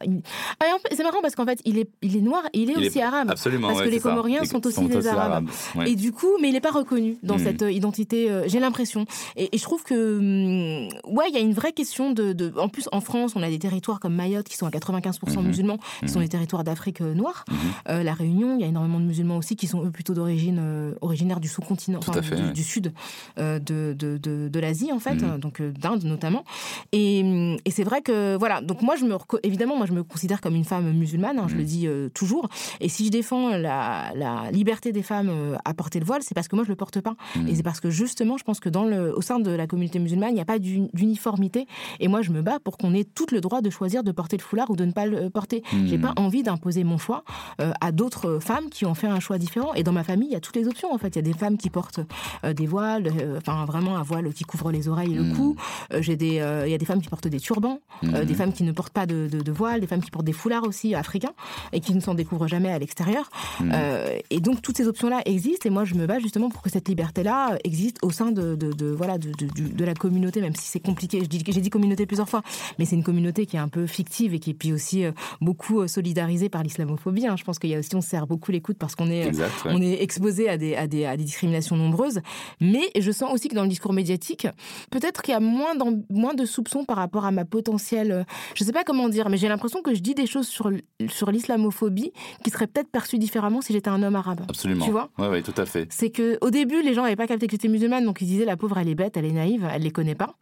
[0.60, 2.84] Ah, c'est marrant parce qu'en fait, il est, il est noir et il est Il
[2.84, 3.30] est- aussi arabe.
[3.30, 3.68] Absolument.
[3.68, 4.00] Parce ouais, que les.
[4.00, 5.48] Comoriens sont aussi des Arabes.
[5.74, 5.90] Ouais.
[5.90, 7.44] Et du coup, mais il n'est pas reconnu dans Mhm.
[7.44, 8.30] cette euh, identité.
[8.30, 9.04] euh, J'ai l'impression.
[9.36, 12.52] Et, et je trouve que, hum, ouais, il y a une vraie question de, de-
[12.58, 15.46] En plus, en France, on a des territoires comme Mayotte qui sont à 95% Mhm.
[15.48, 17.44] musulmans, qui sont des territoires d'Afrique noire.
[17.88, 20.60] Euh, la Réunion, il y a énormément de musulmans aussi qui sont eux plutôt d'origine
[21.00, 22.52] originaire du sous-continent, enfin, du, ouais.
[22.52, 22.92] du sud
[23.36, 24.18] de, de,
[24.48, 26.44] de l'Asie en fait, Euh, donc euh, d'Inde notamment.
[26.92, 30.40] Et, et c'est vrai que voilà, donc moi je me évidemment moi je me considère
[30.40, 32.48] comme une femme musulmane, hein, je le dis euh, toujours.
[32.80, 35.30] Et si je défends la, la liberté des femmes
[35.64, 37.14] à porter le voile, c'est parce que moi je le porte pas.
[37.48, 39.98] Et c'est parce que justement, je pense que dans le, au sein de la communauté
[39.98, 41.66] musulmane, il n'y a pas d'uni- d'uniformité.
[42.00, 44.36] Et moi, je me bats pour qu'on ait tout le droit de choisir de porter
[44.36, 45.62] le foulard ou de ne pas le porter.
[45.86, 47.24] J'ai pas envie d'imposer mon choix
[47.60, 49.74] euh, à d'autres femmes qui ont fait un choix différent.
[49.74, 50.92] Et dans ma famille, il y a toutes les options.
[50.92, 52.00] En fait, il y a des femmes qui portent
[52.44, 55.56] euh, des voiles, enfin vraiment un voile qui couvre les oreilles le cou.
[55.92, 58.34] Euh, J'ai des, euh, il y a des femmes qui portent des turbans, euh, des
[58.34, 60.64] femmes qui ne portent pas de, de, de voile, des femmes qui portent des foulards
[60.64, 61.32] aussi africains
[61.72, 63.30] et qui ne s'en découvrent jamais à l'extérieur.
[63.62, 66.70] Euh, et donc toutes ces options-là existent et moi je me bats justement pour que
[66.70, 71.20] cette liberté-là existe au sein de, de, voilà de, la communauté, même si c'est compliqué.
[71.30, 72.42] J'ai dit communauté plusieurs fois,
[72.78, 75.04] mais c'est une communauté qui est un peu fictive et qui est puis aussi
[75.40, 77.26] beaucoup solidarisée par l'islamophobie.
[77.26, 77.36] hein.
[77.36, 79.52] Je pense qu'il y a aussi on se serre beaucoup l'écoute parce qu'on est Exact.
[79.64, 79.72] ouais.
[79.74, 82.20] on est exposé à des, à, des, à des discriminations nombreuses,
[82.60, 84.46] mais je sens aussi que dans le discours médiatique,
[84.98, 85.74] peut-être qu'il y a moins,
[86.34, 88.12] de soupçons par rapport à ma potentielle.
[88.12, 88.24] euh,
[88.54, 90.70] Je sais pas comment dire, mais j'ai l'impression que je dis des choses sur,
[91.30, 92.12] l'islamophobie
[92.44, 94.40] qui seraient peut-être perçues différemment si j'étais un homme arabe.
[94.48, 94.84] Absolument.
[94.84, 95.86] Tu vois Ouais, ouais, tout à fait.
[95.90, 98.44] C'est que au début, les gens n'avaient pas capté que j'étais musulmane, donc ils disaient
[98.44, 100.34] la pauvre, elle est bête, elle est naïve, elle les connaît pas.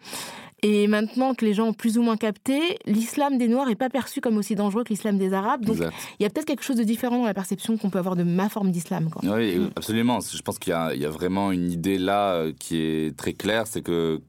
[0.62, 3.90] Et maintenant que les gens ont plus ou moins capté, l'islam des Noirs est pas
[3.90, 5.62] perçu comme aussi dangereux que l'islam des Arabes.
[5.64, 5.92] Donc Exact.
[6.18, 8.22] il y a peut-être quelque chose de différent dans la perception qu'on peut avoir de
[8.22, 9.10] ma forme d'islam.
[9.24, 10.20] Oui, absolument.
[10.20, 13.66] Je pense qu'il y, y a vraiment une idée là euh, qui est très claire,
[13.66, 14.22] c'est que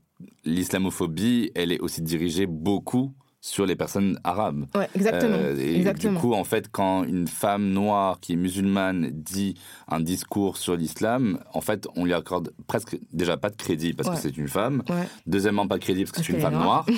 [0.43, 3.13] l'islamophobie, elle est aussi dirigée beaucoup
[3.47, 4.65] sur les personnes arabes.
[4.73, 5.35] Ouais, exactement.
[5.37, 6.13] Euh, et exactement.
[6.13, 9.53] du coup, en fait, quand une femme noire qui est musulmane dit
[9.87, 14.09] un discours sur l'islam, en fait, on lui accorde presque déjà pas de crédit parce
[14.09, 14.15] Ouais.
[14.15, 14.81] que c'est une femme.
[14.89, 15.07] Ouais.
[15.27, 16.85] Deuxièmement, pas de crédit parce que Parce c'est une femme noire.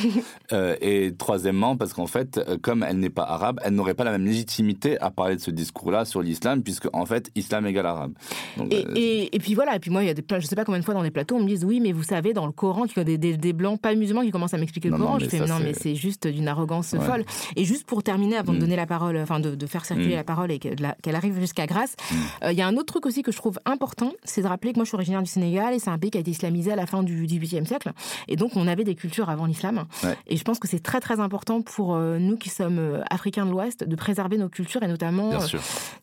[0.54, 4.06] Euh, et troisièmement, parce qu'en fait, euh, comme elle n'est pas arabe, elle n'aurait pas
[4.06, 7.86] la même légitimité à parler de ce discours-là sur l'islam, puisque en fait, islam égale
[7.86, 8.14] arabe.
[8.56, 10.46] Donc, Et, euh, et, et puis voilà, et puis moi, il y a des, je
[10.48, 12.32] sais pas combien de fois dans les plateaux, on me dit oui, mais vous savez,
[12.34, 14.58] dans le Coran, qu'il y a des, des, des blancs pas musulmans qui commencent à
[14.58, 15.20] m'expliquer le Non, non, Coran.
[15.20, 17.00] je fais ça, non, mais c'est juste d'une arrogance Ouais.
[17.00, 17.26] folle.
[17.56, 18.62] Et juste pour terminer, avant de Mm.
[18.62, 20.18] donner la parole, enfin de, de faire circuler Mm.
[20.18, 21.96] la parole et qu'elle arrive jusqu'à Grasse,
[22.44, 24.72] euh, il y a un autre truc aussi que je trouve important, c'est de rappeler
[24.72, 26.72] que moi je suis originaire du Sénégal et c'est un pays qui a été islamisé
[26.72, 27.92] à la fin du XVIIIe siècle.
[28.28, 29.86] Et donc on avait des cultures avant l'islam.
[30.04, 30.16] Ouais.
[30.28, 33.46] Et je pense que c'est très très important pour euh, nous qui sommes euh, africains
[33.46, 35.32] de l'Ouest de préserver nos cultures et notamment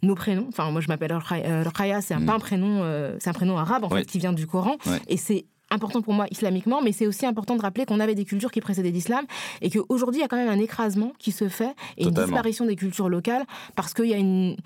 [0.03, 0.47] nos prénoms.
[0.49, 2.27] Enfin, moi, je m'appelle Rokhaya, c'est un, Mm.
[2.27, 2.83] pas un prénom,
[3.21, 4.01] c'est un prénom arabe en Ouais.
[4.01, 4.77] fait qui vient du Coran,
[5.09, 8.25] et c'est important pour moi islamiquement, mais c'est aussi important de rappeler qu'on avait des
[8.25, 9.25] cultures qui précédaient l'islam
[9.61, 12.65] et qu'aujourd'hui il y a quand même un écrasement qui se fait et une disparition
[12.67, 13.45] des cultures locales
[13.75, 14.57] parce qu'il y a une,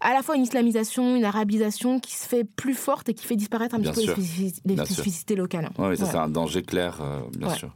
[0.00, 3.36] à la fois une islamisation, une arabisation qui se fait plus forte et qui fait
[3.36, 4.14] disparaître un Bien petit peu
[4.66, 5.70] les, spécificités locales.
[5.78, 6.10] Ouais, ça Ouais.
[6.10, 7.54] c'est un danger clair, euh, bien Ouais.
[7.56, 7.70] sûr.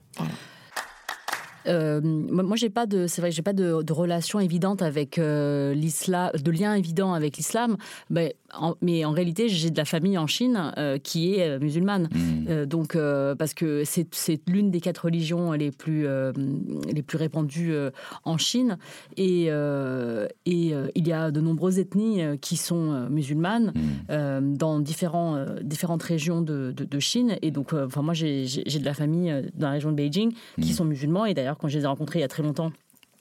[1.68, 5.74] Euh, moi, j'ai pas de, c'est vrai, j'ai pas de, de relation évidente avec euh,
[5.74, 7.76] l'islam, de lien évident avec l'islam.
[8.11, 11.59] Mais en, mais en réalité, j'ai de la famille en Chine euh, qui est euh,
[11.59, 12.09] musulmane.
[12.12, 12.46] Mm.
[12.48, 14.07] Euh, donc, euh, parce que c'est,
[14.46, 16.07] l'une des quatre religions les plus,
[16.92, 17.74] les plus répandues
[18.24, 18.78] en Chine.
[19.16, 23.80] Et, et il y a de nombreuses ethnies qui sont musulmanes Mm.
[24.11, 27.36] euh, dans différents, différentes régions de, de, de Chine.
[27.42, 30.74] Et donc, enfin, moi, j'ai, de la famille dans la région de Beijing qui Mm.
[30.74, 31.26] sont musulmans.
[31.26, 32.72] Et d'ailleurs, quand je les ai rencontrés il y a très longtemps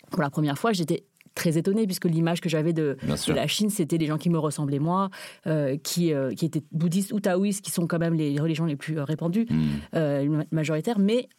[0.10, 1.04] pour la première fois, j'étais
[1.36, 2.98] très étonnée puisque l'image que j'avais de,
[3.34, 5.10] la Chine, c'était les gens qui me ressemblaient moi,
[5.48, 8.76] euh, qui, euh, qui étaient bouddhistes ou taoïstes, qui sont quand même les religions les
[8.76, 9.62] plus euh, répandues, Mm.
[9.96, 11.00] euh, ma- majoritaires.
[11.00, 11.30] Mais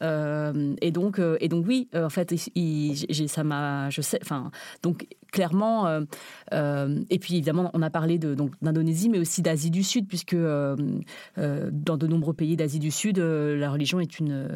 [0.81, 4.51] et donc et donc oui, en fait, j'ai- ça m'a, je sais, enfin
[4.83, 5.87] donc clairement.
[6.53, 10.37] et puis évidemment, on a parlé de donc d'Indonésie, mais aussi d'Asie du Sud, puisque
[10.37, 14.49] dans de nombreux pays d'Asie du Sud, la religion est une,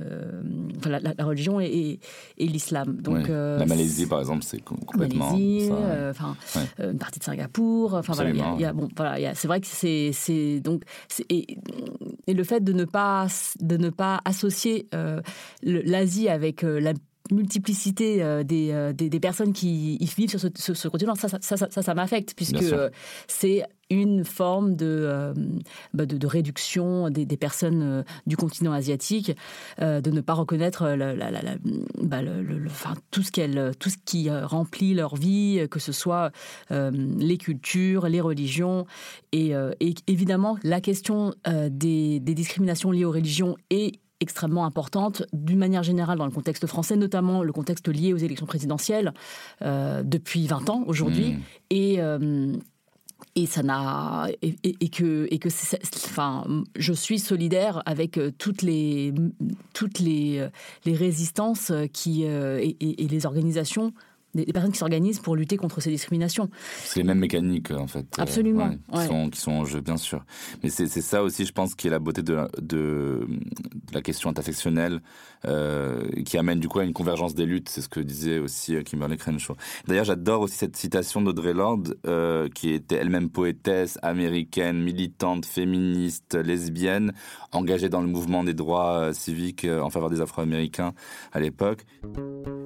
[0.78, 1.98] enfin la, religion est
[2.38, 2.96] l'islam.
[3.00, 3.28] Donc Ouais.
[3.28, 5.25] la Malaisie, par exemple, c'est com- complètement.
[5.32, 6.62] Malaisie, euh, enfin Ouais.
[6.80, 7.94] euh, une partie de Singapour.
[7.94, 8.58] Enfin voilà, il y a- Absolument.
[8.58, 11.26] il y a, bon voilà, il y a- c'est vrai que c'est c'est donc c'est-
[11.30, 11.58] et,
[12.26, 13.26] et le fait de ne pas
[13.60, 15.20] de ne pas associer euh,
[15.62, 16.92] l'Asie avec la
[17.32, 21.14] multiplicité euh, des, euh, des, des personnes qui y vivent sur ce, ce, ce continent,
[21.14, 22.90] ça, ça, ça, m'affecte, puisque euh,
[23.28, 25.32] c'est une forme de,
[25.94, 29.30] bah, de, de réduction des, des personnes du continent asiatique,
[29.78, 31.54] de ne pas reconnaître la- la- la- la-
[32.02, 35.78] bah, le- le- le- enfin, tout, ce qu'elle- tout ce qui remplit leur vie, que
[35.78, 36.32] ce soit
[36.68, 38.86] les cultures, les religions.
[39.30, 41.32] Et, et évidemment, la question
[41.70, 46.66] des, des discriminations liées aux religions est extrêmement importante d'une manière générale dans le contexte
[46.66, 49.12] français, notamment le contexte lié aux élections présidentielles
[49.62, 51.32] euh, depuis 20 ans aujourd'hui.
[51.34, 51.40] Mm.
[51.70, 52.52] Et, euh,
[53.34, 55.48] et ça n'a et, que et que
[56.06, 56.44] enfin
[56.76, 59.12] je suis solidaire avec euh, toutes les
[59.74, 60.46] toutes les
[60.84, 63.92] les résistances qui et, et- et les organisations
[64.36, 66.48] des des personnes qui s'organisent pour lutter contre ces discriminations.
[66.84, 68.06] C'est les mêmes mécaniques, en fait.
[68.18, 70.24] euh, Absolument, ouais, qui, sont, qui sont en jeu, bien sûr.
[70.62, 74.02] Mais c'est ça aussi, je pense, qui est la beauté de, la- de, de la
[74.02, 75.00] question intersectionnelle,
[75.46, 77.68] euh, qui amène du coup à une convergence des luttes.
[77.68, 79.56] C'est ce que disait aussi euh, Kimberly Crenshaw.
[79.86, 86.34] D'ailleurs, j'adore aussi cette citation d'Audrey Lorde, euh, qui était elle-même poétesse, américaine, militante, féministe,
[86.34, 87.12] lesbienne,
[87.52, 90.92] engagée dans le mouvement des droits civiques en faveur des Afro-Américains
[91.32, 91.84] à l'époque.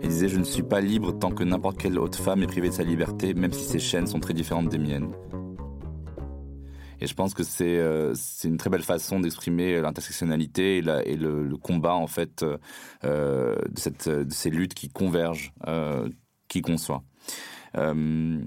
[0.03, 2.69] Elle disait Je ne suis pas libre tant que n'importe quelle autre femme est privée
[2.69, 5.13] de sa liberté, même si ses chaînes sont très différentes des miennes.
[7.01, 11.95] Et je pense que c'est euh, une très belle façon d'exprimer l'intersectionnalité et, le, combat
[11.95, 12.45] en fait
[13.05, 16.09] euh, de, cette, de ces luttes qui convergent, euh,
[16.49, 17.03] qui qu'on soit.
[17.77, 18.41] Euh,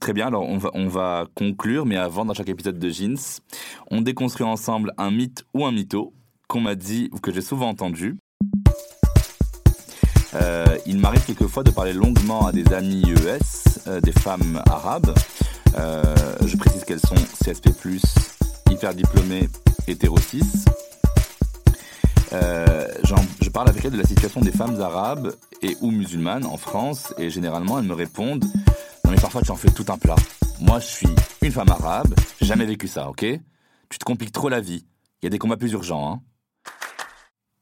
[0.00, 3.40] Très bien, alors on va, on va conclure, mais avant, dans chaque épisode de Jeans,
[3.90, 6.14] on déconstruit ensemble un mythe ou un mytho
[6.46, 8.16] qu'on m'a dit ou que j'ai souvent entendu.
[10.40, 15.14] Euh, il m'arrive quelquefois de parler longuement à des amis ES, euh, des femmes arabes.
[15.78, 16.02] Euh,
[16.44, 17.70] je précise qu'elles sont CSP+,
[18.70, 19.48] hyper diplômées,
[19.86, 20.42] hétéro-cis.
[22.32, 26.44] Euh, j'en- je parle avec elles de la situation des femmes arabes et ou musulmanes
[26.44, 28.44] en France et généralement elles me répondent
[29.04, 30.16] Non mais parfois tu en fais tout un plat.
[30.60, 31.08] Moi je suis
[31.42, 33.24] une femme arabe, jamais vécu ça, ok?
[33.88, 34.84] Tu te compliques trop la vie.
[35.22, 36.20] Il y a des combats plus urgents, hein.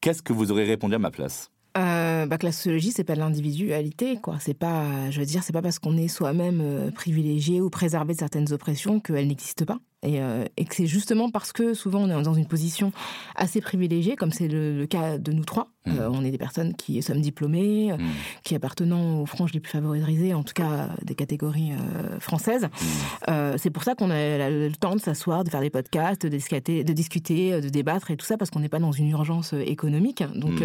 [0.01, 1.51] Qu'est-ce que vous aurez répondu à ma place?
[1.77, 4.39] Euh, bah, que la sociologie, c'est pas de l'individualité, quoi.
[4.41, 8.15] C'est pas, je veux dire, c'est pas parce qu'on est soi-même euh, privilégié ou préservé
[8.15, 9.79] de certaines oppressions qu'elles n'existent pas.
[10.07, 12.93] Et, euh, et que c'est justement parce que souvent on est dans une position
[13.35, 15.69] assez privilégiée, comme c'est le, le cas de nous trois.
[15.85, 15.99] Mmh.
[15.99, 18.11] Euh, on est des personnes qui sommes diplômées, euh, Mm.
[18.45, 22.65] qui appartenant aux franges les plus favorisées, en tout cas des catégories euh, françaises.
[22.65, 23.31] Mm.
[23.31, 26.29] Euh, c'est pour ça qu'on a le temps de s'asseoir, de faire des podcasts, de
[26.29, 29.53] discuter, de, discuter, de débattre et tout ça, parce qu'on n'est pas dans une urgence
[29.53, 30.23] économique.
[30.35, 30.63] Donc,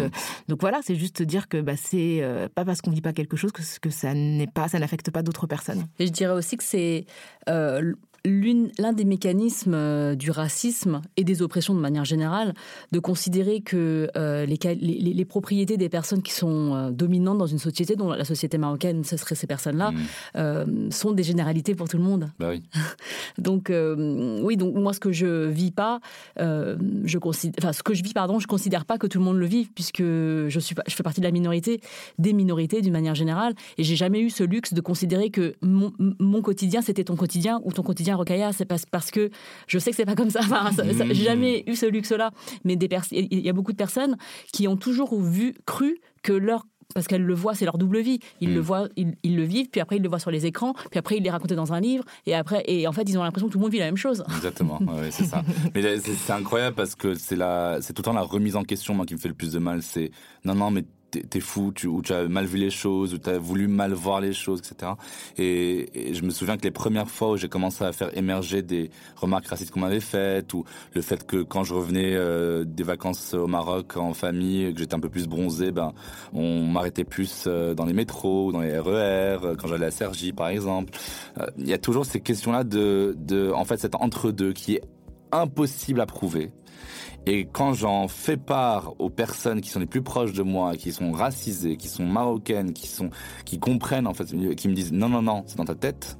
[0.48, 3.36] donc voilà, c'est juste dire que bah, c'est euh, pas parce qu'on vit pas quelque
[3.36, 5.86] chose que, que ça n'est pas, ça n'affecte pas d'autres personnes.
[5.98, 7.06] Et je dirais aussi que c'est
[7.48, 7.94] euh,
[8.24, 12.54] l'un des mécanismes euh, du racisme et des oppressions de manière générale,
[12.92, 17.96] de considérer que euh, les, propriétés des personnes qui sont euh, dominantes dans une société,
[17.96, 19.96] dont la société marocaine, ce seraient ces personnes-là, Mm.
[20.36, 22.30] euh, sont des généralités pour tout le monde.
[22.38, 22.62] Bah oui.
[23.38, 26.00] Donc oui, donc moi ce que je vis pas,
[26.36, 29.38] je considère, enfin ce que je vis pardon, je considère pas que tout le monde
[29.38, 31.80] le vive puisque je suis, je fais partie de la minorité,
[32.18, 35.92] des minorités d'une manière générale, et j'ai jamais eu ce luxe de considérer que mon,
[35.98, 39.30] mon quotidien c'était ton quotidien ou ton quotidien Rokaya, c'est parce, parce que
[39.66, 40.40] je sais que c'est pas comme ça.
[40.42, 42.30] Enfin, ça- ça- j'ai jamais eu ce luxe-là,
[42.64, 44.16] mais des il y a beaucoup de personnes
[44.52, 48.18] qui ont toujours vu, cru que leur parce qu'elles le voient, c'est leur double vie.
[48.42, 48.54] Ils Mm.
[48.54, 50.98] le voient, ils, ils le vivent, puis après ils le voient sur les écrans, puis
[50.98, 53.46] après ils les racontent dans un livre, et après, et en fait ils ont l'impression
[53.48, 54.22] que tout le monde vit la même chose.
[54.36, 54.78] Exactement,
[55.10, 55.42] c'est ça.
[55.74, 58.62] Mais c'est c'est incroyable parce que c'est la, c'est tout le temps la remise en
[58.64, 59.80] question moi qui me fait le plus de mal.
[59.82, 60.10] C'est
[60.44, 60.84] non non mais
[61.20, 64.20] t'es fou, ou tu as mal vu les choses, ou tu as voulu mal voir
[64.20, 64.92] les choses, etc.
[65.38, 68.90] Et, je me souviens que les premières fois où j'ai commencé à faire émerger des
[69.16, 73.34] remarques racistes qu'on m'avait faites, ou le fait que quand je revenais euh, des vacances
[73.34, 75.92] au Maroc en famille, que j'étais un peu plus bronzé, ben
[76.32, 80.32] on m'arrêtait plus euh, dans les métros, dans les RER, euh, quand j'allais à Sergi
[80.32, 80.92] par exemple.
[81.58, 84.82] Il y a toujours ces questions-là de, de, en fait, cet entre-deux qui est
[85.32, 86.50] impossible à prouver.
[87.26, 90.92] Et quand j'en fais part aux personnes qui sont les plus proches de moi, qui
[90.92, 93.10] sont racisées, qui sont marocaines, qui sont,
[93.44, 96.18] qui comprennent en fait, qui me disent non non non, c'est dans ta tête.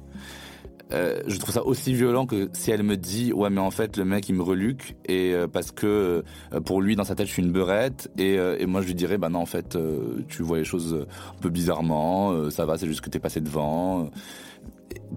[0.93, 3.97] euh, je trouve ça aussi violent que si elle me dit ouais mais en fait
[3.97, 6.23] le mec il me reluque et euh, parce que
[6.53, 8.87] euh, pour lui dans sa tête je suis une beurette et, euh, et moi je
[8.87, 12.49] lui dirais bah non en fait euh, tu vois les choses euh, un peu bizarrement
[12.51, 14.09] ça va c'est juste que t'es passé devant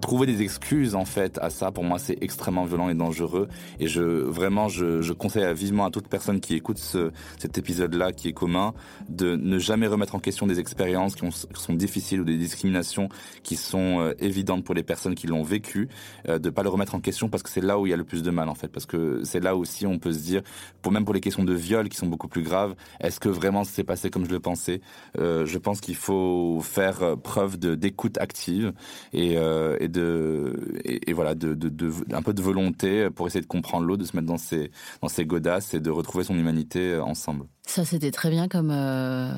[0.01, 3.47] trouver des excuses en fait à ça pour moi c'est extrêmement violent et dangereux.
[3.79, 7.93] Et je vraiment je, je conseille vivement à toute personne qui écoute ce, cet épisode
[7.95, 8.73] là qui est commun
[9.09, 12.37] de ne jamais remettre en question des expériences qui, ont- qui sont difficiles ou des
[12.37, 13.09] discriminations
[13.43, 15.87] qui sont euh, évidentes pour les personnes qui l'ont vécu
[16.27, 17.97] euh, de pas le remettre en question parce que c'est là où il y a
[17.97, 18.67] le plus de mal en fait.
[18.69, 20.41] Parce que c'est là aussi on peut se dire
[20.81, 23.63] pour même pour les questions de viol qui sont beaucoup plus graves est-ce que vraiment
[23.63, 24.81] ça s'est passé comme je le pensais?
[25.17, 28.73] Euh, je pense qu'il faut faire euh, preuve d'écoute active
[29.13, 33.25] et, euh, et de et, et voilà de, de, de- un peu de volonté pour
[33.27, 34.69] essayer de comprendre l'autre, de se mettre dans ses
[35.01, 37.45] dans ses godasses et de retrouver son humanité euh, ensemble.
[37.65, 39.31] Ça c'était très bien comme euh,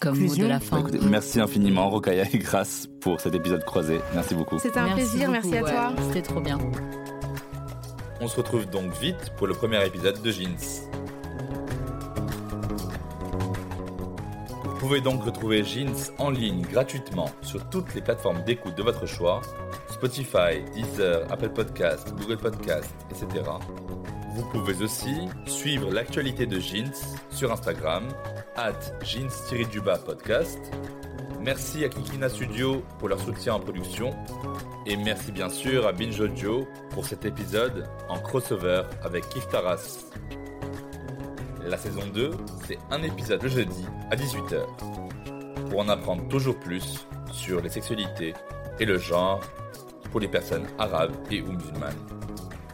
[0.00, 0.78] comme mot de la Bah, fin.
[0.80, 3.98] écoutez, merci infiniment Rokaya et Grâce pour cet épisode croisé.
[4.14, 4.58] Merci beaucoup.
[4.58, 5.92] C'était un plaisir, beaucoup, merci à ouais, toi.
[6.08, 6.58] C'était trop bien.
[8.20, 10.56] On se retrouve donc vite pour le premier épisode de Jeans.
[14.64, 19.06] Vous pouvez donc retrouver Jeans en ligne gratuitement sur toutes les plateformes d'écoute de votre
[19.06, 19.42] choix,
[19.96, 23.42] Spotify, Deezer, Apple Podcast, Google Podcast, etc.
[24.34, 26.92] Vous pouvez aussi suivre l'actualité de Jeans
[27.30, 28.06] sur Instagram,
[28.56, 29.30] at jeans
[30.04, 30.58] podcast.
[31.40, 34.10] Merci à Kikina Studio pour leur soutien en production.
[34.84, 40.04] Et merci bien sûr à Binge Audio pour cet épisode en crossover avec Kif Taras.
[41.64, 42.32] La saison 2,
[42.66, 45.70] c'est un épisode le jeudi à 18h.
[45.70, 48.34] Pour en apprendre toujours plus sur les sexualités
[48.78, 49.40] et le genre
[50.10, 51.94] pour les personnes arabes et ou musulmanes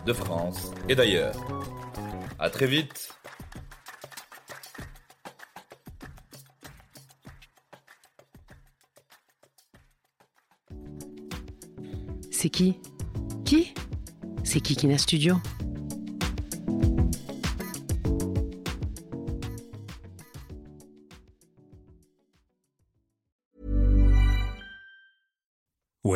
[0.07, 1.35] de France et d'ailleurs.
[2.39, 3.11] À très vite
[12.31, 12.81] C'est qui?
[13.45, 13.73] Qui?
[14.43, 15.37] C'est Kikina Studio?